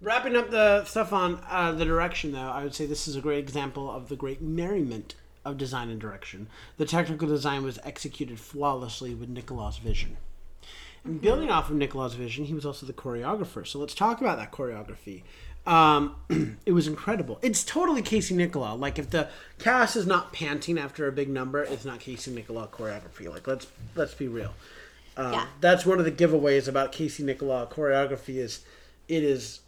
[0.01, 3.21] Wrapping up the stuff on uh, the direction, though, I would say this is a
[3.21, 6.47] great example of the great merriment of design and direction.
[6.77, 10.17] The technical design was executed flawlessly with Nicholaw's vision.
[11.03, 13.67] And building off of Nicholaw's vision, he was also the choreographer.
[13.67, 15.23] So let's talk about that choreography.
[15.65, 16.15] Um,
[16.65, 17.39] it was incredible.
[17.41, 18.79] It's totally Casey Nicholaw.
[18.79, 19.29] Like if the
[19.59, 23.29] cast is not panting after a big number, it's not Casey Nicholaw choreography.
[23.29, 24.53] Like let's let's be real.
[25.15, 25.45] Um, Yeah.
[25.61, 28.65] That's one of the giveaways about Casey Nicholaw choreography is
[29.07, 29.59] it is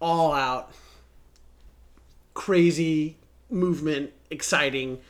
[0.00, 0.72] all out,
[2.34, 3.16] crazy
[3.50, 5.00] movement, exciting,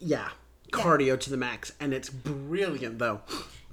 [0.00, 0.28] yeah,
[0.72, 3.20] cardio to the max, and it's brilliant though.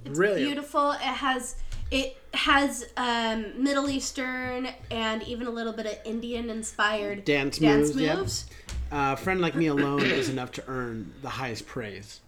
[0.04, 0.46] brilliant.
[0.46, 1.56] beautiful it has
[1.90, 7.96] it has um, middle eastern and even a little bit of indian inspired Dance moves,
[8.00, 8.24] yeah.
[8.92, 12.20] Uh, friend like me alone is enough to earn the highest praise.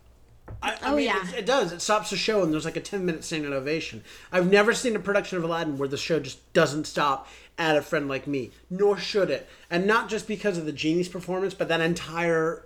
[0.62, 1.28] I, I Oh, mean, yeah.
[1.28, 1.70] it, it does.
[1.72, 4.02] It stops the show and there's like a 10 minute standing ovation.
[4.32, 7.28] I've never seen a production of Aladdin where the show just doesn't stop
[7.58, 9.48] at a friend like me, nor should it.
[9.70, 12.64] And not just because of the genie's performance, but that entire,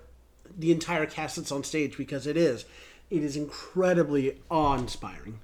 [0.59, 2.65] the entire cast that's on stage because it is.
[3.11, 5.41] It is incredibly awe-inspiring.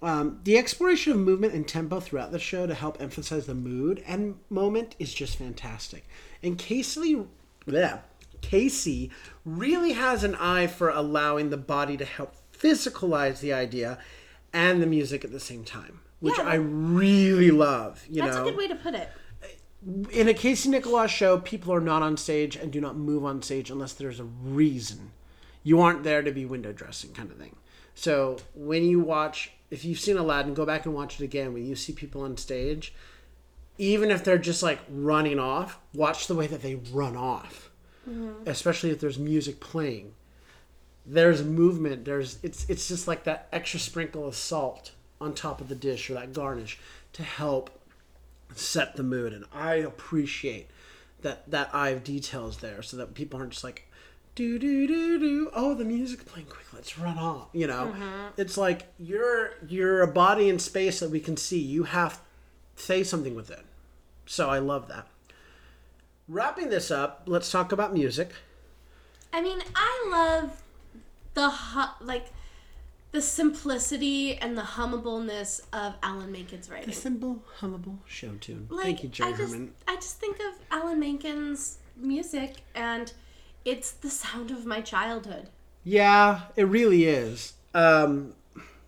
[0.00, 4.02] Um, the exploration of movement and tempo throughout the show to help emphasize the mood
[4.06, 6.06] and moment is just fantastic.
[6.42, 7.24] And Casey,
[7.66, 8.00] yeah,
[8.40, 9.10] Casey
[9.44, 13.98] really has an eye for allowing the body to help physicalize the idea
[14.52, 16.44] and the music at the same time, which Yeah.
[16.44, 18.04] I really love.
[18.08, 19.08] You that's know, a good way to put it
[20.10, 23.42] in a Casey Nicholaw's show, people are not on stage and do not move on
[23.42, 25.12] stage unless there's a reason.
[25.62, 27.56] You aren't there to be window dressing, kind of thing.
[27.94, 31.52] So when you watch, if you've seen Aladdin, go back and watch it again.
[31.52, 32.94] When you see people on stage,
[33.76, 37.70] even if they're just like running off, watch the way that they run off.
[38.08, 38.48] Mm-hmm.
[38.48, 40.14] Especially if there's music playing.
[41.06, 42.04] There's movement.
[42.04, 46.10] There's it's it's just like that extra sprinkle of salt on top of the dish
[46.10, 46.78] or that garnish
[47.14, 47.70] to help
[48.54, 50.68] set the mood and i appreciate
[51.22, 53.88] that that eye of details there so that people aren't just like
[54.34, 57.92] do do do do oh the music's playing quick let's run off you know?
[57.92, 58.40] Mm-hmm.
[58.40, 61.58] It's like you're you're a body in space that we can see.
[61.58, 63.64] You have to say something with it.
[64.26, 65.08] So i love that.
[66.28, 68.32] Wrapping this up let's talk about music.
[69.32, 70.62] I mean, I love
[71.34, 72.26] the hu- like
[73.12, 78.66] the simplicity and the hummableness of Alan Menken's A The simple, hummable show tune.
[78.70, 79.72] Like, Thank you, Jerry I just, Herman.
[79.86, 83.12] I just think of Alan Menken's music, and
[83.64, 85.48] it's the sound of my childhood.
[85.84, 87.54] Yeah, it really is.
[87.74, 88.34] Um,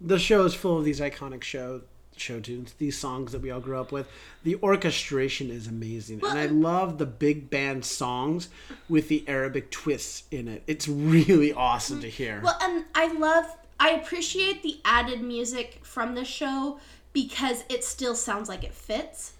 [0.00, 1.82] the show is full of these iconic show
[2.16, 4.06] show tunes, these songs that we all grew up with.
[4.44, 8.50] The orchestration is amazing, and I love the big band songs
[8.90, 10.62] with the Arabic twists in it.
[10.66, 12.42] It's really awesome to hear.
[12.44, 13.46] Well, and I love,
[13.80, 16.78] I appreciate the added music from the show
[17.12, 19.32] because it still sounds like it fits.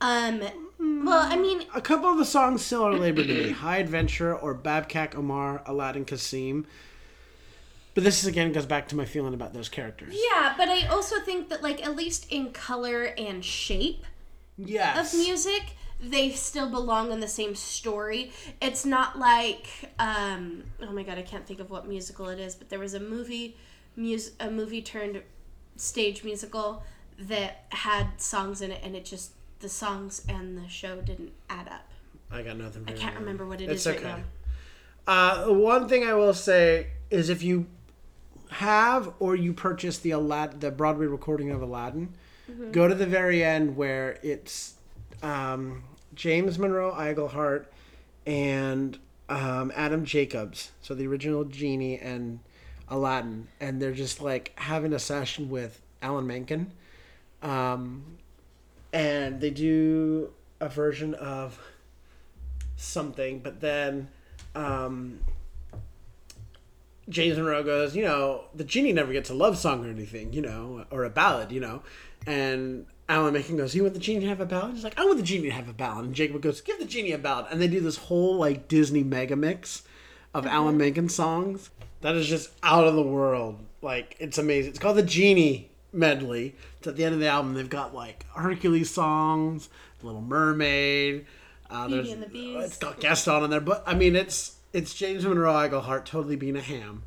[0.00, 0.40] Um,
[0.78, 3.50] well, I mean, A couple of the songs still are labor to me.
[3.64, 6.66] High Adventure or Babkak Omar, Aladdin Kassim.
[7.94, 10.14] But this is again goes back to my feeling about those characters.
[10.30, 14.04] yeah, but I also think that, like, at least in color and shape
[14.56, 15.12] Yes.
[15.14, 15.62] of music,
[16.00, 18.30] they still belong in the same story.
[18.62, 19.66] It's not like,
[19.98, 22.94] um, oh my god, I can't think of what musical it is, but there was
[22.94, 23.56] a movie,
[23.98, 25.20] mus- a movie turned
[25.76, 26.82] stage musical
[27.18, 31.68] that had songs in it, and it just the songs and the show didn't add
[31.68, 31.88] up.
[32.30, 32.84] I got nothing.
[32.86, 34.18] I can't remember what it It's is right now.
[35.06, 37.66] Uh, one thing I will say is if you
[38.50, 42.14] have or you purchase the Alad- the Broadway recording of Aladdin,
[42.50, 42.70] Mm-hmm.
[42.70, 44.72] go to the very end where it's
[45.22, 45.82] um,
[46.14, 47.66] James Monroe Iglehart
[48.26, 52.40] and um, Adam Jacobs, so the original genie and
[52.90, 56.70] Aladdin, and they're just like having a session with Alan Menken,
[57.42, 58.04] um,
[58.92, 60.30] and they do
[60.60, 61.58] a version of
[62.76, 64.08] something, but then
[64.54, 65.20] um,
[67.08, 70.42] James Monroe goes, you know, the genie never gets a love song or anything, you
[70.42, 71.82] know, or a ballad, you know,
[72.26, 74.74] and Alan Menken goes, you want the genie to have a ballad?
[74.74, 76.84] He's like, I want the genie to have a ballad, and Jacob goes, give the
[76.84, 79.82] genie a ballad, and they do this whole like Disney mega mix
[80.34, 81.70] of Alan Menken songs
[82.00, 83.58] that is just out of the world.
[83.82, 84.70] Like it's amazing.
[84.70, 86.54] It's called the Genie medley.
[86.78, 87.54] It's at the end of the album.
[87.54, 89.68] They've got like Hercules songs,
[90.02, 91.26] Little Mermaid.
[91.70, 92.66] Uh, Beauty and the Beast.
[92.66, 96.36] It's got Gaston on in there, but I mean, it's it's James Monroe Iglehart totally
[96.36, 97.02] being a ham,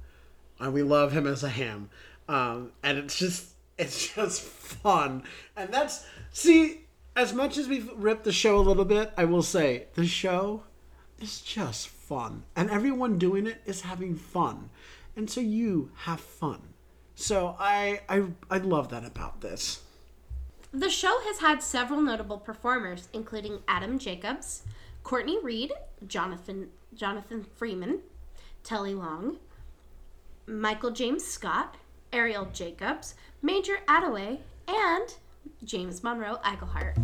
[0.59, 1.89] and we love him as a ham.
[2.27, 5.23] Um, and it's just it's just fun,
[5.55, 6.81] and that's see
[7.15, 10.63] as much as we've ripped the show a little bit, I will say the show
[11.19, 14.69] is just fun, and everyone doing it is having fun,
[15.15, 16.59] and so you have fun.
[17.15, 19.81] So I I I love that about this.
[20.73, 24.63] The show has had several notable performers, including Adam Jacobs,
[25.03, 25.71] Courtney Reed,
[26.05, 28.01] Jonathan Jonathan Freeman,
[28.61, 29.37] Telly Leung,
[30.45, 31.77] Michael James Scott,
[32.11, 35.15] Arielle Jacobs, Major Attaway, and
[35.63, 36.97] James Monroe Iglehart.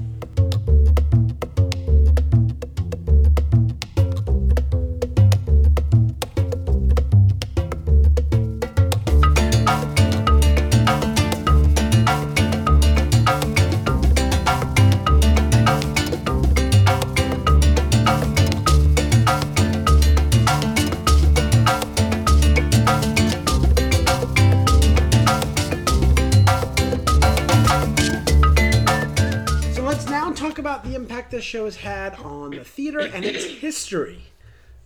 [31.37, 34.23] This show has had on the theater and its history,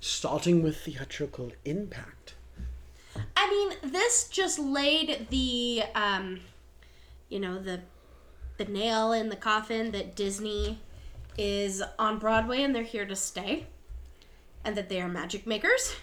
[0.02, 2.34] starting with theatrical impact.
[3.38, 6.42] I mean, this just laid the, um,
[7.30, 7.80] you know, the
[8.58, 10.82] the nail in the coffin that Disney
[11.38, 13.68] is on Broadway and they're here to stay,
[14.66, 15.96] and that they are magic makers.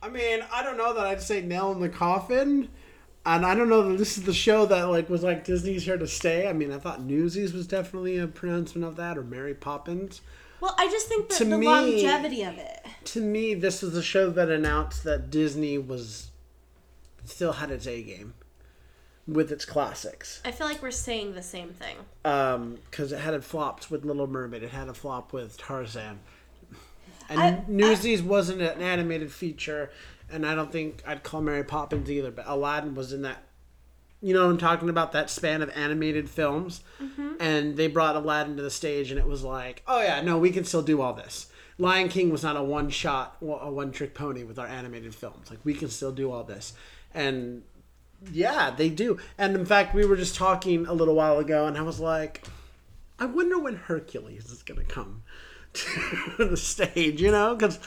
[0.00, 2.68] I mean, I don't know that I'd say nail in the coffin,
[3.36, 5.96] and I don't know that this is the show that like was like Disney's here
[5.98, 6.48] to stay.
[6.48, 10.20] I mean, I thought Newsies was definitely a pronouncement of that, or Mary Poppins.
[10.60, 12.84] Well, I just think that To the me- longevity of it.
[13.06, 16.30] To me, this was the show that announced that Disney was
[17.24, 18.34] still had its A game
[19.26, 20.40] with its classics.
[20.44, 21.96] I feel like we're saying the same thing.
[22.24, 24.62] Um, because it had it flopped with Little Mermaid.
[24.62, 26.18] It had a flop with Tarzan.
[27.28, 29.90] And I- Newsies wasn't an animated feature,
[30.30, 32.30] and I don't think I'd call Mary Poppins either.
[32.30, 33.44] But Aladdin was in that.
[34.20, 35.12] You know what I'm talking about?
[35.12, 37.34] That span of animated films, mm-hmm.
[37.38, 40.50] and they brought Aladdin to the stage, and it was like, oh yeah, no, we
[40.50, 41.46] can still do all this.
[41.78, 45.50] Lion King was not a one shot, a one trick pony with our animated films.
[45.50, 46.72] Like we can still do all this,
[47.14, 47.62] and
[48.32, 49.18] yeah, they do.
[49.36, 52.44] And in fact, we were just talking a little while ago, and I was like,
[53.18, 55.22] I wonder when Hercules is going to come
[55.72, 57.54] to the stage, you know?
[57.54, 57.78] Because,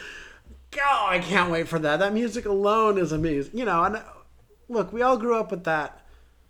[0.72, 2.00] God, I can't wait for that.
[2.00, 3.58] That music alone is amazing.
[3.58, 4.04] You know, and uh,
[4.70, 6.02] look, we all grew up with that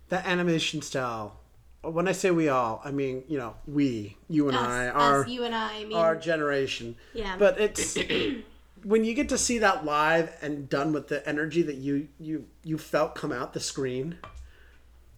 [0.08, 1.38] that animation style.
[1.82, 4.94] When I say we all, I mean, you know, we, you and Us, I, us,
[4.94, 5.80] our, you and I.
[5.80, 6.94] I mean, our generation.
[7.12, 7.36] Yeah.
[7.36, 7.98] But it's
[8.84, 12.46] when you get to see that live and done with the energy that you you
[12.62, 14.18] you felt come out the screen,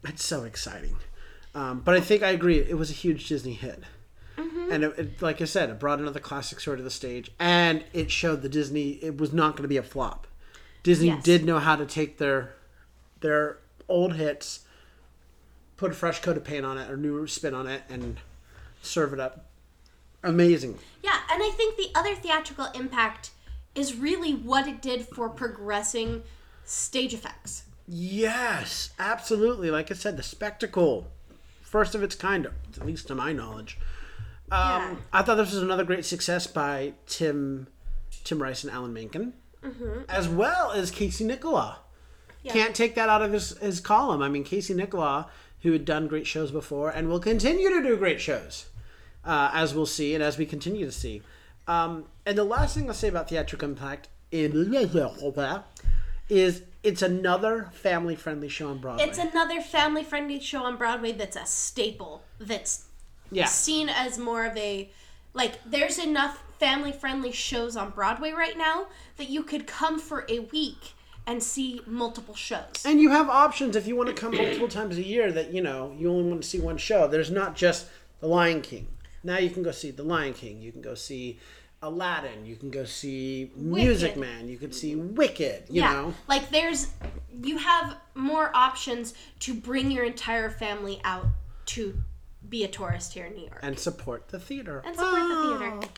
[0.05, 0.97] it's so exciting.
[1.55, 2.59] Um, but I think I agree.
[2.59, 3.83] It was a huge Disney hit,
[4.37, 4.73] Mm-hmm.
[4.73, 7.85] and it, it, like I said, it brought another classic story to the stage, and
[7.93, 10.27] it showed the Disney it was not going to be a flop.
[10.83, 11.23] Disney Yes.
[11.23, 12.55] did know how to take their
[13.21, 13.59] their
[13.89, 14.61] old hits,
[15.77, 18.19] put a fresh coat of paint on it, or new spin on it, and
[18.83, 19.47] serve it up.
[20.23, 20.79] Amazing.
[21.03, 23.31] Yeah, and I think the other theatrical impact
[23.75, 26.23] is really what it did for progressing
[26.65, 27.65] stage effects.
[27.87, 29.71] Yes, absolutely.
[29.71, 31.09] Like I said, the spectacle,
[31.63, 33.79] first of its kind, at least to my knowledge.
[34.55, 34.97] Um, Yeah.
[35.13, 37.67] I thought this was another great success by Tim,
[38.25, 39.33] Tim Rice and Alan Menken,
[40.09, 41.77] as well as Casey Nicholaw.
[42.49, 44.23] Can't take that out of his, his column.
[44.23, 45.27] I mean, Casey Nicholaw,
[45.63, 48.67] who had done great shows before and will continue to do great shows,
[49.25, 51.23] uh, as we'll see and as we continue to see.
[51.67, 54.09] Um, and the last thing I'll say about theatrical impact
[56.29, 59.05] is it's another family friendly show on Broadway.
[59.05, 62.85] It's another family friendly show on Broadway that's a staple, that's
[63.35, 63.47] yeah.
[63.47, 64.91] seen as more of a
[65.33, 70.25] like there's enough family friendly shows on Broadway right now that you could come for
[70.29, 70.95] a week
[71.27, 72.85] and see multiple shows.
[72.85, 75.63] And you have options if you want to come multiple times a year that, you
[75.63, 77.09] know, you only want to see one show.
[77.09, 77.87] There's not just
[78.21, 78.87] The Lion King.
[79.23, 80.61] Now you can go see The Lion King.
[80.61, 81.39] You can go see
[81.83, 82.45] Aladdin.
[82.47, 84.21] You can go see Music Wicked.
[84.21, 84.49] Man.
[84.49, 86.15] You could see Wicked, you yeah, know.
[86.29, 86.89] like there's
[87.43, 91.27] you have more options to bring your entire family out
[91.67, 91.95] to
[92.49, 94.83] be a tourist here in New York And support the theater.
[94.85, 95.93] and support the theater.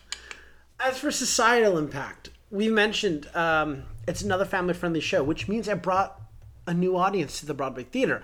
[0.79, 5.83] As for societal impact, we mentioned um, it's another family friendly show, which means it
[5.83, 6.21] brought
[6.67, 8.23] a new audience to the Broadway theater.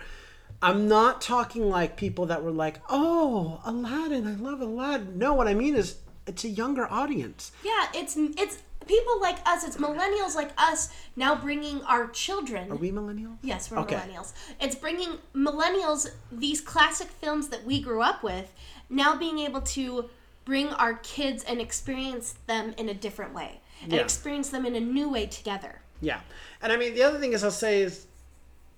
[0.60, 5.18] I'm not talking like people that were like, oh, Aladdin, I love Aladdin.
[5.18, 5.96] No, what I mean is
[6.26, 7.50] it's a younger audience.
[7.64, 9.64] Yeah, it's it's people like us.
[9.64, 12.70] It's millennials like us now bringing our children.
[12.70, 13.36] Are we millennials?
[13.42, 13.96] Yes, we're Okay.
[13.96, 14.32] millennials.
[14.60, 18.52] It's bringing millennials these classic films that we grew up with,
[18.88, 20.10] now being able to
[20.44, 24.00] bring our kids and experience them in a different way and Yeah.
[24.00, 25.80] experience them in a new way together.
[26.00, 26.20] Yeah.
[26.60, 28.06] And I mean, the other thing is, I'll say is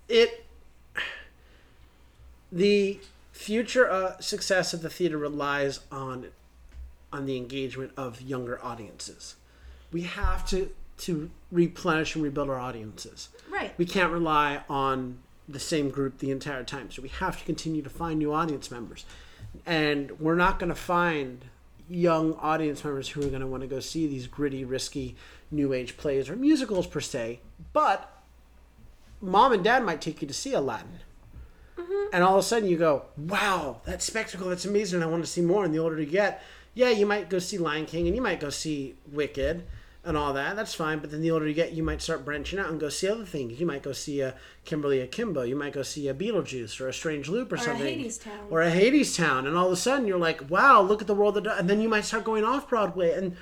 [0.07, 0.45] it,
[2.51, 2.99] the
[3.31, 6.27] future uh, success of the theater relies on
[7.11, 9.35] on the engagement of younger audiences.
[9.95, 13.29] We have to to replenish and rebuild our audiences.
[13.49, 13.73] Right.
[13.77, 16.91] We can't rely on the same group the entire time.
[16.91, 19.05] So we have to continue to find new audience members.
[19.65, 21.45] And we're not going to find
[21.89, 25.15] young audience members who are going to want to go see these gritty, risky
[25.49, 27.39] new age plays or musicals per se.
[27.71, 28.21] But
[29.21, 30.99] mom and dad might take you to see Aladdin.
[31.77, 32.09] Mm-hmm.
[32.11, 35.01] And all of a sudden you go, wow, that spectacle, that's amazing.
[35.01, 35.63] I want to see more.
[35.63, 36.43] And the older you get,
[36.73, 39.63] yeah, you might go see Lion King and you might go see Wicked
[40.05, 40.55] and all that.
[40.55, 40.99] That's fine.
[40.99, 43.25] But then the older you get, you might start branching out and go see other
[43.25, 43.59] things.
[43.59, 45.41] You might go see a Kimberly Akimbo.
[45.41, 47.99] You might go see a Beetlejuice or a Strange Loop or, a something.
[47.99, 48.51] Hadestown.
[48.51, 49.47] Or a Hadestown.
[49.47, 51.35] And all of a sudden you're like, wow, look at the world.
[51.35, 53.13] That and then you might start going off Broadway.
[53.13, 53.35] And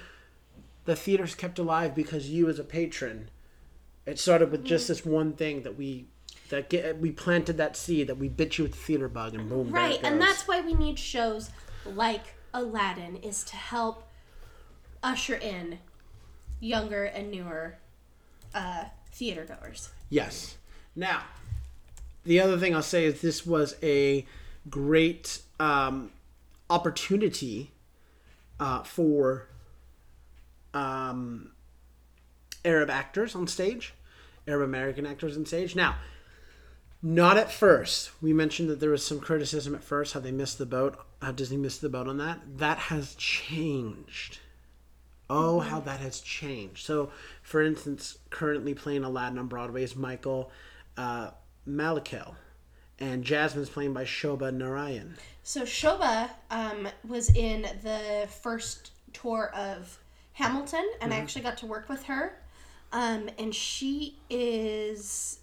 [0.85, 3.29] the theater's kept alive because you as a patron.
[4.05, 6.07] It started with just this one thing that we
[6.49, 9.49] that get we planted that seed that we bit you with the theater bug and
[9.49, 11.51] boom Right, and that's why we need shows
[11.85, 14.07] like Aladdin is to help
[15.01, 15.79] usher in
[16.63, 17.75] younger and newer
[18.55, 19.89] uh, theater goers.
[20.09, 20.57] Yes.
[20.95, 21.23] Now,
[22.23, 24.25] the other thing I'll say is this was a
[24.69, 26.11] great um,
[26.69, 27.71] opportunity
[28.59, 29.47] uh, for
[30.73, 31.51] um,
[32.63, 33.93] Arab actors on stage,
[34.47, 35.75] Arab American actors on stage.
[35.75, 35.95] Now,
[37.01, 38.11] not at first.
[38.21, 41.33] We mentioned that there was some criticism at first, how they missed the boat, how
[41.33, 42.39] Disney missed the boat on that.
[42.57, 44.39] That has changed.
[45.29, 46.85] Oh, how that has changed.
[46.85, 47.11] So,
[47.41, 50.51] for instance, currently playing Aladdin on Broadway is Michael
[50.97, 51.31] uh,
[51.67, 52.35] Maliakel,
[52.99, 55.15] and Jasmine's playing by Shoba Narayan.
[55.43, 59.97] So Shoba um, was in the first tour of
[60.33, 62.37] Hamilton, and I actually got to work with her.
[62.91, 65.39] Um, and she is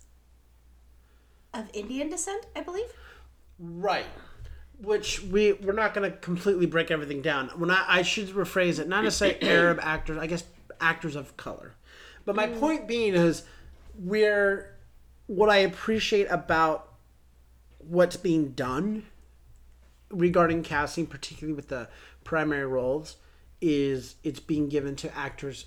[1.53, 2.93] of Indian descent, I believe.
[3.59, 4.07] Right.
[4.83, 7.49] Which we we're not going to completely break everything down.
[7.57, 10.45] When I, I should rephrase it, not necessarily Arab actors, I guess
[10.81, 11.75] actors of color.
[12.25, 13.43] But my point being is,
[13.99, 14.77] we're
[15.27, 16.93] what I appreciate about
[17.79, 19.05] what's being done
[20.11, 21.89] regarding casting, particularly with the
[22.25, 23.17] primary roles,
[23.61, 25.67] is it's being given to actors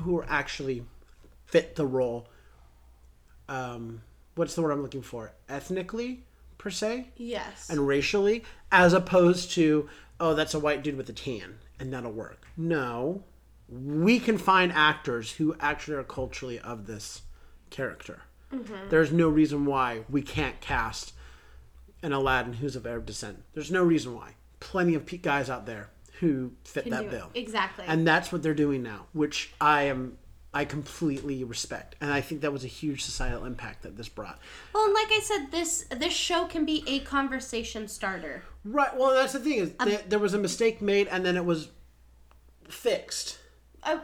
[0.00, 0.84] who are actually
[1.46, 2.28] fit the role.
[3.48, 4.02] Um,
[4.34, 5.32] what's the word I'm looking for?
[5.48, 6.24] Ethnically,
[6.64, 7.68] per se Yes.
[7.68, 8.42] and racially,
[8.72, 9.86] as opposed to,
[10.18, 12.46] oh, that's a white dude with a tan and that'll work.
[12.56, 13.22] No,
[13.68, 17.20] we can find actors who actually are culturally of this
[17.68, 18.22] character.
[18.50, 18.88] Mm-hmm.
[18.88, 21.12] There's no reason why we can't cast
[22.02, 23.42] an Aladdin who's of Arab descent.
[23.52, 24.36] There's no reason why.
[24.60, 25.90] Plenty of guys out there
[26.20, 27.10] who fit Can that it.
[27.10, 27.30] bill.
[27.34, 27.84] Exactly.
[27.86, 30.16] And that's what they're doing now, which I am
[30.54, 31.96] I completely respect.
[32.00, 34.38] And I think that was a huge societal impact that this brought.
[34.72, 38.42] well, and like I said, this this show can be a conversation starter.
[38.64, 38.96] Right.
[38.96, 41.68] Well, that's the thing is Um, there, was a mistake made and then it was
[42.68, 43.38] fixed.
[43.82, 43.98] Uh,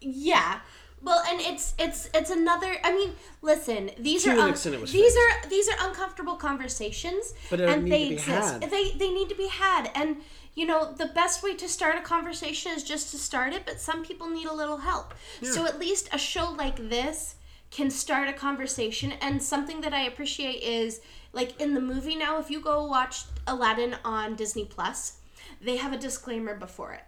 [0.00, 0.60] yeah.
[1.02, 2.76] Well, and it's it's it's another.
[2.84, 3.90] I mean, listen.
[3.98, 5.46] These To are un- extent it was these fixed.
[5.46, 8.28] are these are uncomfortable conversations, But they and they exist.
[8.60, 8.70] had.
[8.70, 10.16] They they need to be had, and
[10.54, 13.62] you know the best way to start a conversation is just to start it.
[13.66, 15.14] But some people need a little help.
[15.42, 17.36] So at least a show like this
[17.70, 19.12] can start a conversation.
[19.20, 21.00] And something that I appreciate is
[21.32, 22.38] like in the movie now.
[22.40, 25.18] If you go watch Aladdin on Disney Plus,
[25.60, 27.04] they have a disclaimer before it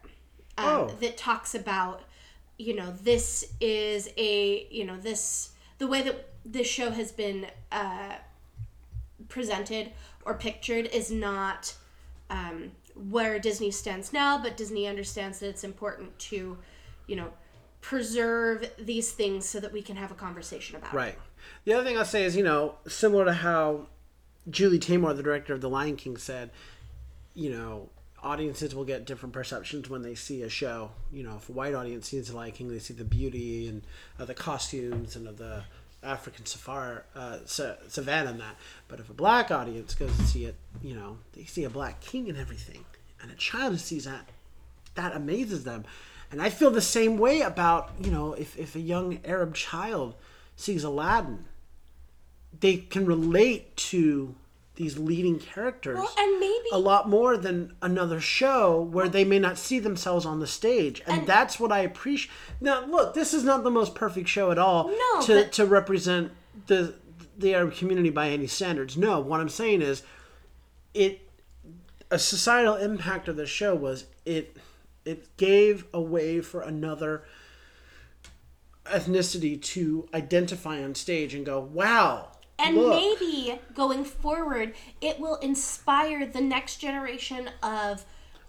[0.57, 0.87] um, Oh.
[1.01, 2.03] that talks about
[2.59, 7.47] you know this is a you know this the way that this show has been
[7.73, 8.13] uh,
[9.29, 9.91] presented
[10.25, 11.75] or pictured is not
[12.31, 16.59] um, where Disney stands now, but Disney understands that it's important to
[17.07, 17.33] you know
[17.83, 20.97] preserve these things so that we can have a conversation about it.
[20.97, 21.19] Right.
[21.65, 23.89] The other thing I'll say is, you know, similar to how
[24.49, 26.51] Julie Taymor, the director of The Lion King, said,
[27.35, 27.91] you know,
[28.23, 30.93] audiences will get different perceptions when they see a show.
[31.13, 33.83] You know, if a white audience sees The Lion King, they see the beauty and
[34.19, 35.65] of the costumes and of the
[36.03, 38.57] African safari, uh, sa- savannah and that.
[38.89, 42.01] But if a black audience goes to see it, you know, they see a black
[42.01, 42.85] king and everything.
[43.21, 44.29] And a child sees that,
[44.95, 45.85] that amazes them.
[46.31, 50.15] And I feel the same way about, you know, if, if a young Arab child
[50.57, 51.45] sees Aladdin,
[52.59, 54.35] they can relate to
[54.77, 59.39] these leading characters Well, and maybe a lot more than another show where they may
[59.39, 61.03] not see themselves on the stage.
[61.07, 62.33] And, And- that's what I appreciate.
[62.61, 65.67] Now, look, this is not the most perfect show at all No, to, but- to
[65.67, 66.33] represent
[66.67, 66.95] the
[67.37, 68.97] the Arab community by any standards.
[68.97, 70.03] No, what I'm saying is
[70.95, 71.21] it
[72.11, 74.57] a societal impact of the show was it
[75.05, 77.25] it gave a way for another
[78.87, 82.32] ethnicity to identify on stage and go, "Wow."
[82.63, 88.05] And look." maybe going forward, it will inspire the next generation of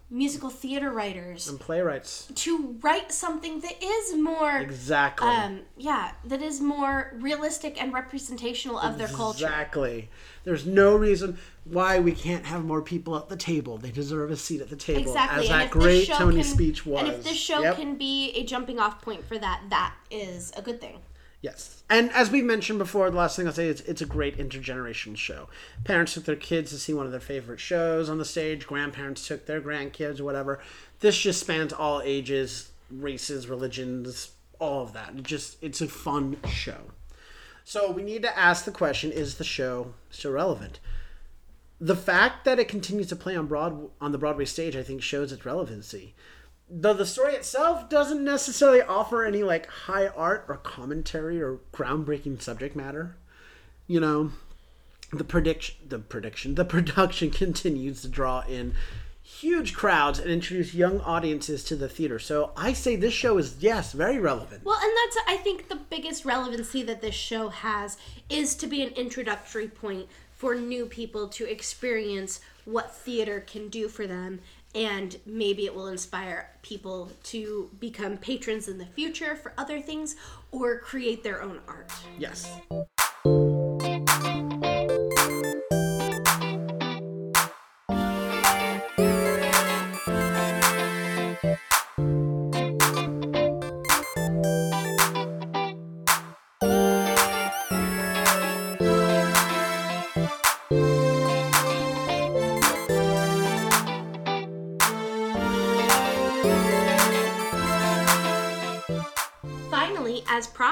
[0.09, 6.39] musical theater writers and playwrights to write something that is more, exactly um, yeah, that
[6.41, 9.45] is more realistic and representational of their culture.
[9.45, 10.09] Exactly.
[10.43, 13.78] There's no reason why we can't have more people at the table.
[13.78, 15.01] They deserve a seat at the table.
[15.01, 15.45] Exactly.
[15.45, 16.99] As and that great Tony can, speech was.
[16.99, 17.78] And if this show Yep.
[17.78, 20.99] can be a jumping off point for that, that is a good thing.
[21.43, 21.83] Yes.
[21.89, 25.17] And as we've mentioned before, the last thing I'll say is it's a great intergenerational
[25.17, 25.49] show.
[25.83, 29.27] Parents took their kids to see one of their favorite shows on the stage, grandparents
[29.27, 30.61] took their grandkids, whatever.
[31.01, 35.15] This just spans all ages, races, religions, all of that.
[35.17, 36.91] It just it's a fun show.
[37.65, 40.79] So we need to ask the question, is the show still relevant?
[41.81, 45.01] The fact that it continues to play on Broad on the Broadway stage, I think,
[45.01, 46.15] shows its relevancy
[46.70, 52.41] though the story itself doesn't necessarily offer any like high art or commentary or groundbreaking
[52.41, 53.16] subject matter
[53.88, 54.32] you know?
[55.11, 58.74] The prediction the prediction the production continues to draw in
[59.22, 62.18] huge crowds and introduce young audiences to the theater.
[62.20, 64.66] So i say this show is yes very relevant.
[64.66, 67.97] Well, and that's I think the biggest relevancy that this show has
[68.30, 73.88] is to be an introductory point for new people to experience what theater can do
[73.88, 74.39] for them
[74.76, 80.15] and maybe it will inspire people to become patrons in the future for other things
[80.52, 81.91] or create their own art.
[82.18, 82.49] yes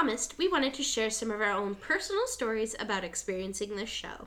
[0.02, 4.26] promised, we wanted to share some of our own personal stories about experiencing this show.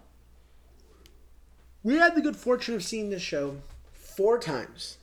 [1.84, 3.58] We had the good fortune of seeing this show
[3.92, 5.00] four times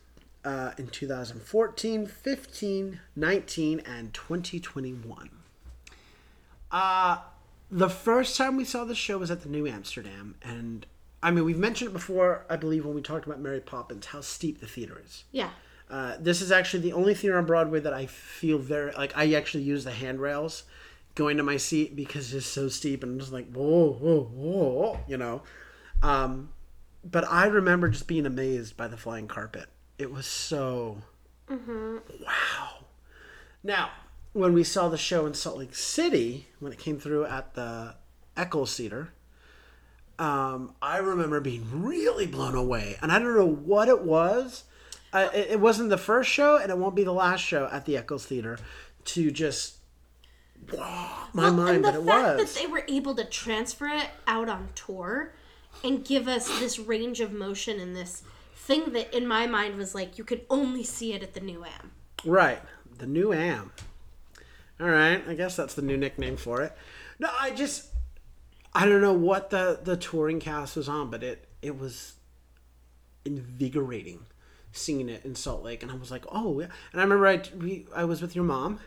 [0.47, 5.29] uh, in 2014, 15, 19, and 2021.
[6.71, 7.19] Uh,
[7.71, 10.87] the first time we saw the show was at the New Amsterdam, and
[11.23, 14.23] I mean, we've mentioned it before, I believe, when we talked about Mary Poppins, how
[14.23, 15.25] steep the theater is.
[15.33, 15.51] Yeah.
[15.93, 19.13] Uh, this is actually the only theater on Broadway that I feel very like.
[19.15, 20.65] I actually use the handrails
[21.15, 25.01] going to my seat because it's so steep and I'm just like whoa, whoa, whoa,
[25.07, 25.43] you know.
[26.03, 26.49] Um,
[27.05, 29.67] but I remember just being amazed by the flying carpet.
[29.99, 31.03] It was so
[31.49, 32.87] wow.
[33.63, 33.91] Now,
[34.33, 37.97] when we saw the show in Salt Lake City, when it came through at the
[38.35, 39.13] Eccles Theater,
[40.19, 42.97] um, I remember being really blown away.
[43.03, 44.65] And I don't know what it was.
[45.13, 47.85] Uh, it, it wasn't the first show, and it won't be the last show at
[47.85, 48.59] the Eccles Theater
[49.07, 49.77] to just
[50.73, 52.55] my Well, mind, and but it fact was.
[52.55, 55.35] that they were able to transfer it out on tour
[55.85, 58.23] and give us this range of motion and this
[58.55, 61.65] thing that in my mind was like you could only see it at the new
[61.65, 61.91] am.
[62.25, 62.61] Right.
[62.99, 63.73] The new Am.
[64.81, 65.23] All right.
[65.27, 66.73] I guess that's the new nickname for it.
[67.19, 67.89] No, I just
[68.75, 72.15] I don't know what the the touring cast was on, but it it was
[73.25, 74.27] invigorating
[74.73, 76.67] seeing it in Salt Lake, and I was like, oh yeah.
[76.93, 78.81] And I remember I we, I was with your mom.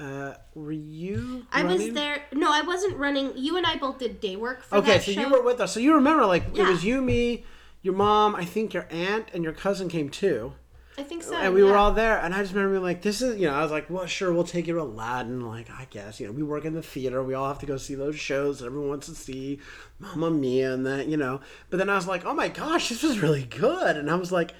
[0.00, 1.18] Uh, were you?
[1.18, 1.40] Mm-hmm.
[1.52, 2.22] I was there.
[2.32, 3.32] No, I wasn't running.
[3.36, 5.20] You and I both did day work for Okay, so show.
[5.20, 5.72] you were with us.
[5.72, 7.44] So you remember, like, it was you, me,
[7.82, 10.54] your mom, I think your aunt, and your cousin came too.
[10.96, 11.34] I think so.
[11.34, 13.54] and we were all there and i just remember being like this is you know
[13.54, 16.32] i was like well sure we'll take you to aladdin like i guess you know
[16.32, 18.90] we work in the theater we all have to go see those shows that everyone
[18.90, 19.58] wants to see
[19.98, 23.02] Mamma mia and that you know but then i was like oh my gosh this
[23.02, 24.54] was really good and i was like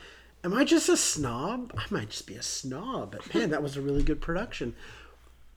[0.44, 3.76] am i just a snob i might just be a snob but man that was
[3.76, 4.74] a really good production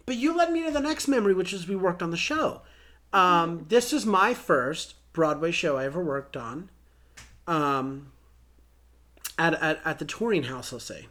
[0.06, 2.62] but you led me to the next memory which is we worked on the show
[3.14, 6.70] um, this is my first broadway show i ever worked on
[7.48, 8.12] um,
[9.38, 11.08] at, at, at the touring house, I'll say.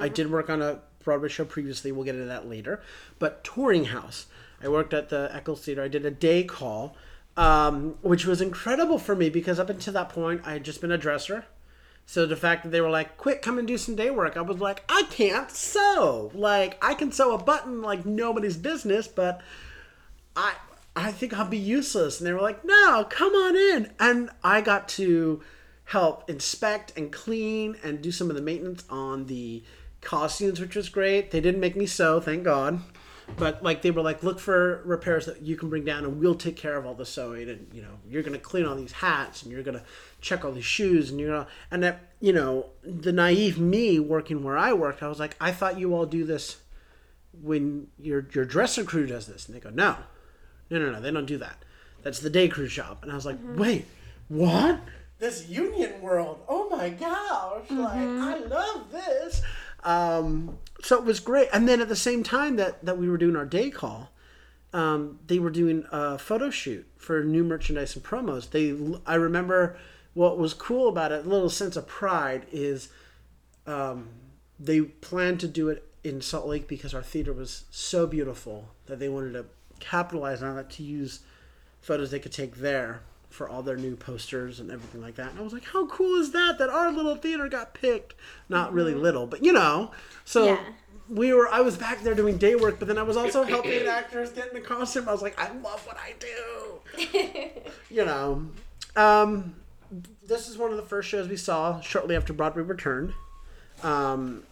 [0.00, 1.92] I did work on a Broadway show previously.
[1.92, 2.82] We'll get into that later.
[3.18, 4.26] But touring house.
[4.62, 5.82] I worked at the Eccles Theater.
[5.82, 6.96] I did a day call,
[7.36, 10.90] um, which was incredible for me because up until that point, I had just been
[10.90, 11.44] a dresser.
[12.10, 14.40] So the fact that they were like, "Quick, come and do some day work," I
[14.40, 16.30] was like, "I can't sew.
[16.32, 19.42] Like, I can sew a button like nobody's business, but
[20.34, 20.54] I
[20.96, 24.62] I think I'll be useless." And they were like, "No, come on in." And I
[24.62, 25.42] got to
[25.84, 29.62] help inspect and clean and do some of the maintenance on the
[30.00, 31.30] costumes, which was great.
[31.30, 32.80] They didn't make me sew, thank God.
[33.36, 36.34] But like they were like, look for repairs that you can bring down, and we'll
[36.34, 37.48] take care of all the sewing.
[37.48, 39.84] And you know, you're gonna clean all these hats, and you're gonna
[40.20, 44.42] check all these shoes, and you're gonna, and that you know, the naive me working
[44.42, 46.58] where I worked, I was like, I thought you all do this
[47.40, 49.96] when your your dresser crew does this, and they go, no,
[50.70, 51.64] no, no, no, they don't do that.
[52.02, 52.98] That's the day crew job.
[53.02, 53.86] And I was like, wait,
[54.28, 54.80] what?
[55.18, 56.40] This union world?
[56.48, 57.70] Oh my gosh!
[57.70, 59.42] Like I love this.
[59.82, 61.48] Um, so it was great.
[61.52, 64.10] And then at the same time that that we were doing our day call,
[64.72, 68.50] um, they were doing a photo shoot for new merchandise and promos.
[68.50, 68.76] They,
[69.06, 69.76] I remember
[70.14, 71.24] what was cool about it.
[71.24, 72.88] A little sense of pride is
[73.66, 74.08] um,
[74.58, 78.98] they planned to do it in Salt Lake because our theater was so beautiful that
[78.98, 79.46] they wanted to
[79.80, 81.20] capitalize on it to use
[81.80, 85.30] photos they could take there for all their new posters and everything like that.
[85.30, 88.14] And I was like, how cool is that that our little theater got picked?
[88.48, 89.90] Not really little, but you know.
[90.24, 90.60] So Yeah.
[91.08, 93.86] we were I was back there doing day work, but then I was also helping
[93.86, 95.08] actors get in the costume.
[95.08, 97.60] I was like, I love what I do.
[97.94, 98.46] you know.
[98.96, 99.56] Um
[100.22, 103.12] this is one of the first shows we saw shortly after Broadway returned.
[103.82, 104.42] Um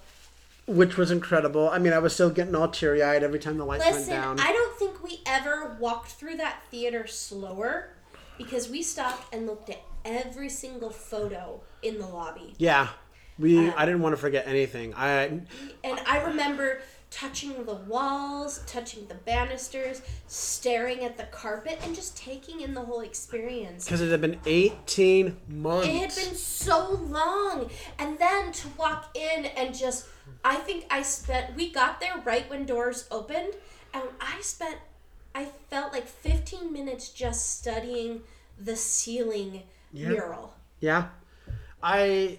[0.66, 1.70] which was incredible.
[1.70, 4.15] I mean, I was still getting all teary eyed every time the lights went Listen,
[4.15, 4.40] down.
[4.40, 7.90] I don't think we ever walked through that theater slower
[8.39, 12.55] because we stopped and looked at every single photo in the lobby.
[12.59, 12.89] Yeah,
[13.39, 13.69] we.
[13.69, 14.95] Um, I didn't want to forget anything.
[14.95, 15.25] I
[15.85, 22.17] And I remember touching the walls, touching the banisters, staring at the carpet, and just
[22.17, 23.85] taking in the whole experience.
[23.85, 25.87] because it had been eighteen months.
[25.87, 27.71] It had been so long.
[27.99, 30.07] And then to walk in and just,
[30.45, 33.55] I think I spent, we got there right when doors opened,
[33.95, 34.77] and I spent,
[35.37, 38.23] I felt like 15 minutes just studying
[38.59, 40.55] the ceiling mural.
[40.81, 41.09] Yeah,
[41.83, 42.39] I.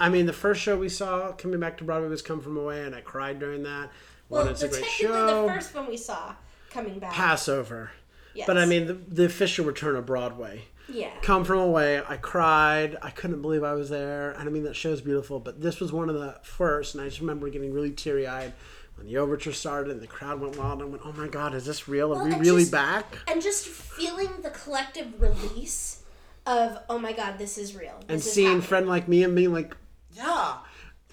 [0.00, 2.84] I mean, the first show we saw coming back to Broadway was "Come From Away,"
[2.84, 3.90] and I cried during that.
[4.28, 5.42] One, Well, it's a great technically show.
[5.46, 6.34] the first one we saw
[6.70, 7.12] coming back.
[7.12, 7.92] Pass Over.
[8.34, 8.46] Yes.
[8.46, 10.62] But I mean, the, the official return of Broadway.
[10.88, 11.10] yeah.
[11.20, 12.96] Come From Away, I cried.
[13.02, 14.30] I couldn't believe I was there.
[14.32, 17.08] And I mean, that show's beautiful, but this was one of the first, and I
[17.08, 18.54] just remember getting really teary eyed
[18.96, 20.80] when the overture started and the crowd went wild.
[20.80, 22.12] And I went, oh my God, is this real?
[22.12, 23.06] Are Well, we really just- back?
[23.26, 26.02] And just feeling the collective release
[26.46, 27.94] of, oh my god, this is real.
[28.00, 28.62] This And is seeing happening.
[28.68, 29.76] friend like me and being like,
[30.12, 30.58] yeah,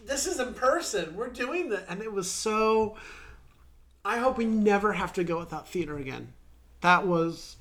[0.06, 1.16] this is in person.
[1.16, 1.86] We're doing that.
[1.88, 2.96] And it was so.
[4.04, 6.34] I hope we never have to go without theater again.
[6.82, 7.58] That was.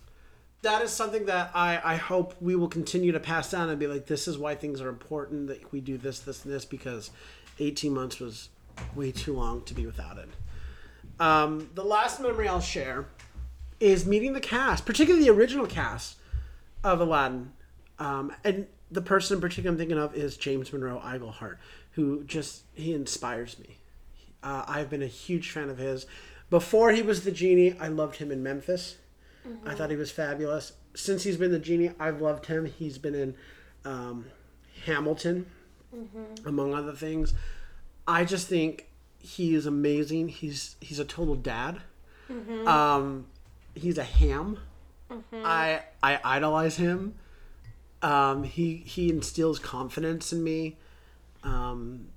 [0.63, 3.87] That is something that I, I hope we will continue to pass down and be
[3.87, 7.11] like, this is why things are important that we do this, this, and this because
[7.61, 8.49] 18 months was
[8.95, 10.29] way too long to be without it.
[11.21, 13.07] Um, the last memory I'll share
[13.81, 16.17] is meeting the cast, particularly the original cast
[16.85, 17.53] of Aladdin.
[17.99, 21.59] Um, and the person in particular I'm thinking of is James Monroe Iglehart,
[21.93, 23.79] who just he inspires me.
[24.43, 26.07] Uh, I've been a huge fan of his.
[26.51, 28.97] Before he was the genie, I loved him in Memphis.
[29.67, 30.73] I thought he was fabulous.
[30.95, 32.67] Since he's been the genie, I've loved him.
[32.67, 33.35] He's been in
[33.85, 34.27] um,
[34.87, 35.47] Hamilton,
[36.47, 37.35] among other things.
[38.09, 38.89] I just think
[39.21, 40.29] he is amazing.
[40.29, 41.81] He's he's a total dad.
[42.67, 43.27] Um,
[43.75, 44.59] he's a ham.
[45.33, 47.15] I I idolize him.
[48.03, 50.77] Um, he he instills confidence in me.
[51.45, 52.09] Um,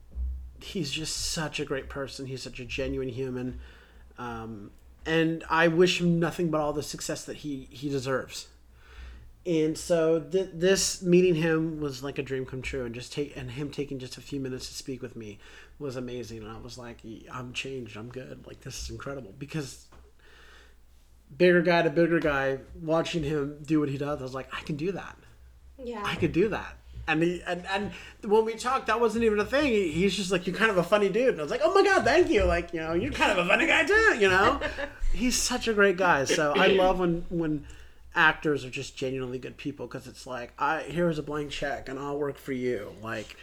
[0.61, 2.26] he's just such a great person.
[2.26, 3.59] He's such a genuine human,
[4.18, 4.72] um,
[5.05, 8.47] and I wish him nothing but all the success that he he deserves.
[9.45, 13.35] And so th- this meeting him was like a dream come true, and just take
[13.35, 15.39] and him taking just a few minutes to speak with me
[15.80, 16.39] was amazing.
[16.39, 16.97] And I was like,
[17.31, 17.97] I'm changed.
[17.97, 18.45] I'm good.
[18.45, 19.88] Like this is incredible because
[21.38, 24.61] bigger guy to bigger guy, watching him do what he does, I was like, I
[24.61, 25.18] can do that.
[25.77, 26.03] Yeah.
[26.05, 26.77] I could do that.
[27.07, 27.91] And he and, and
[28.23, 29.65] when we talked, that wasn't even a thing.
[29.65, 31.30] He, he's just like, you're kind of a funny dude.
[31.30, 32.43] And I was like, oh my god, thank you.
[32.43, 34.18] Like, you know, you're kind of a funny guy too.
[34.19, 34.59] You know,
[35.13, 36.26] he's such a great guy.
[36.26, 37.65] So I love when when
[38.16, 41.98] actors are just genuinely good people because it's like, I here's a blank check and
[42.00, 42.92] I'll work for you.
[43.02, 43.36] Like,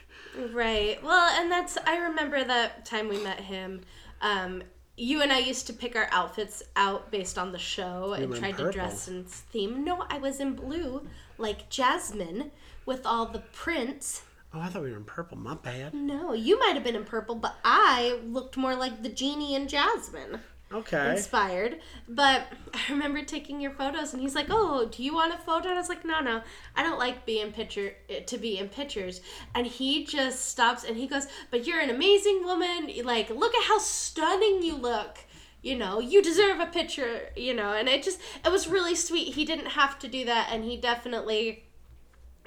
[0.52, 1.02] Right.
[1.02, 3.80] Well, and that's I remember that time we met him.
[4.20, 4.62] Um,
[4.96, 8.34] you and I used to pick our outfits out based on the show and were
[8.34, 9.84] in tried to dress in theme.
[9.84, 11.06] No, I was in blue,
[11.38, 12.50] like Jasmine,
[12.84, 14.22] with all the prints.
[14.52, 15.38] oh, I thought we were in purple.
[15.38, 15.94] My bad.
[15.94, 19.68] No, you might have been in purple, but I looked more like the genie and
[19.68, 20.40] Jasmine.
[20.72, 21.10] Okay.
[21.12, 21.80] inspired.
[22.08, 25.68] But I remember taking your photos, and he's like, "Oh, do you want a photo?"
[25.68, 26.42] And I was like, "No, no,
[26.76, 29.20] I don't like being picture eh, to be in pictures."
[29.54, 32.90] And he just stops and he goes, "But you're an amazing woman.
[33.04, 35.18] Like, look at how stunning you look."
[35.60, 39.34] You know, you deserve a picture, you know, and it just, it was really sweet.
[39.34, 41.64] He didn't have to do that, and he definitely,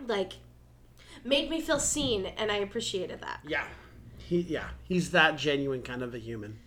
[0.08, 0.34] like,
[1.26, 3.42] made me feel seen, and I appreciated that.
[3.46, 3.66] Yeah.
[4.18, 4.70] He yeah.
[4.84, 6.60] He's that genuine kind of a human.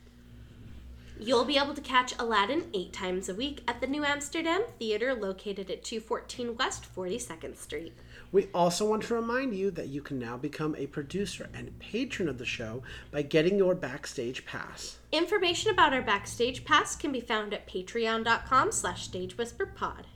[1.19, 5.15] You'll be able to catch Aladdin eight times a week at the New Amsterdam Theater
[5.15, 7.95] located at 214 West 42nd Street.
[8.33, 12.29] We also want to remind you that you can now become a producer and patron
[12.29, 12.83] of the show
[13.13, 14.99] by getting your backstage pass.
[15.13, 20.07] Information about our backstage pass can be found at patreon.com slash stagewhisperpod.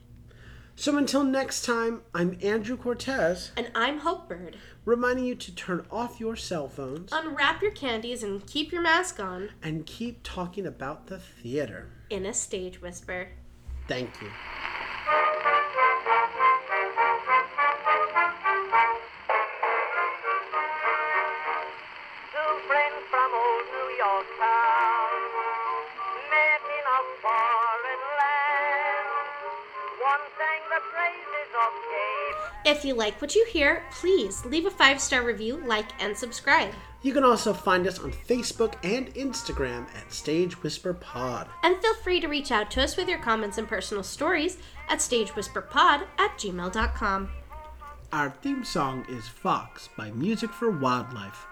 [0.74, 4.56] So until next time, I'm Andrew Cortez, And I'm Hope Bird.
[4.84, 9.20] Reminding you to turn off your cell phones Unwrap your candies and keep your mask
[9.20, 11.90] on and keep talking about the theater.
[12.10, 13.28] in a stage whisper.
[13.86, 14.30] Thank you.
[32.68, 36.74] If you like what you hear, please leave a five star review, like, and subscribe.
[37.00, 41.48] You can also find us on Facebook and Instagram at Stage Whisper Pod.
[41.62, 44.58] And feel free to reach out to us with your comments and personal stories
[44.90, 47.30] at stagewhisperpod at gmail.com.
[48.12, 51.46] Our theme song is Fox by Music for Wildlife.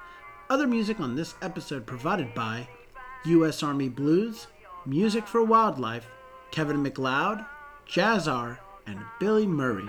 [0.50, 2.68] Other music on this episode provided by
[3.24, 3.62] U.S.
[3.62, 4.48] Army Blues,
[4.84, 6.08] Music for Wildlife,
[6.50, 7.42] Kevin MacLeod,
[7.88, 9.86] Jazzar, and Billy Murray.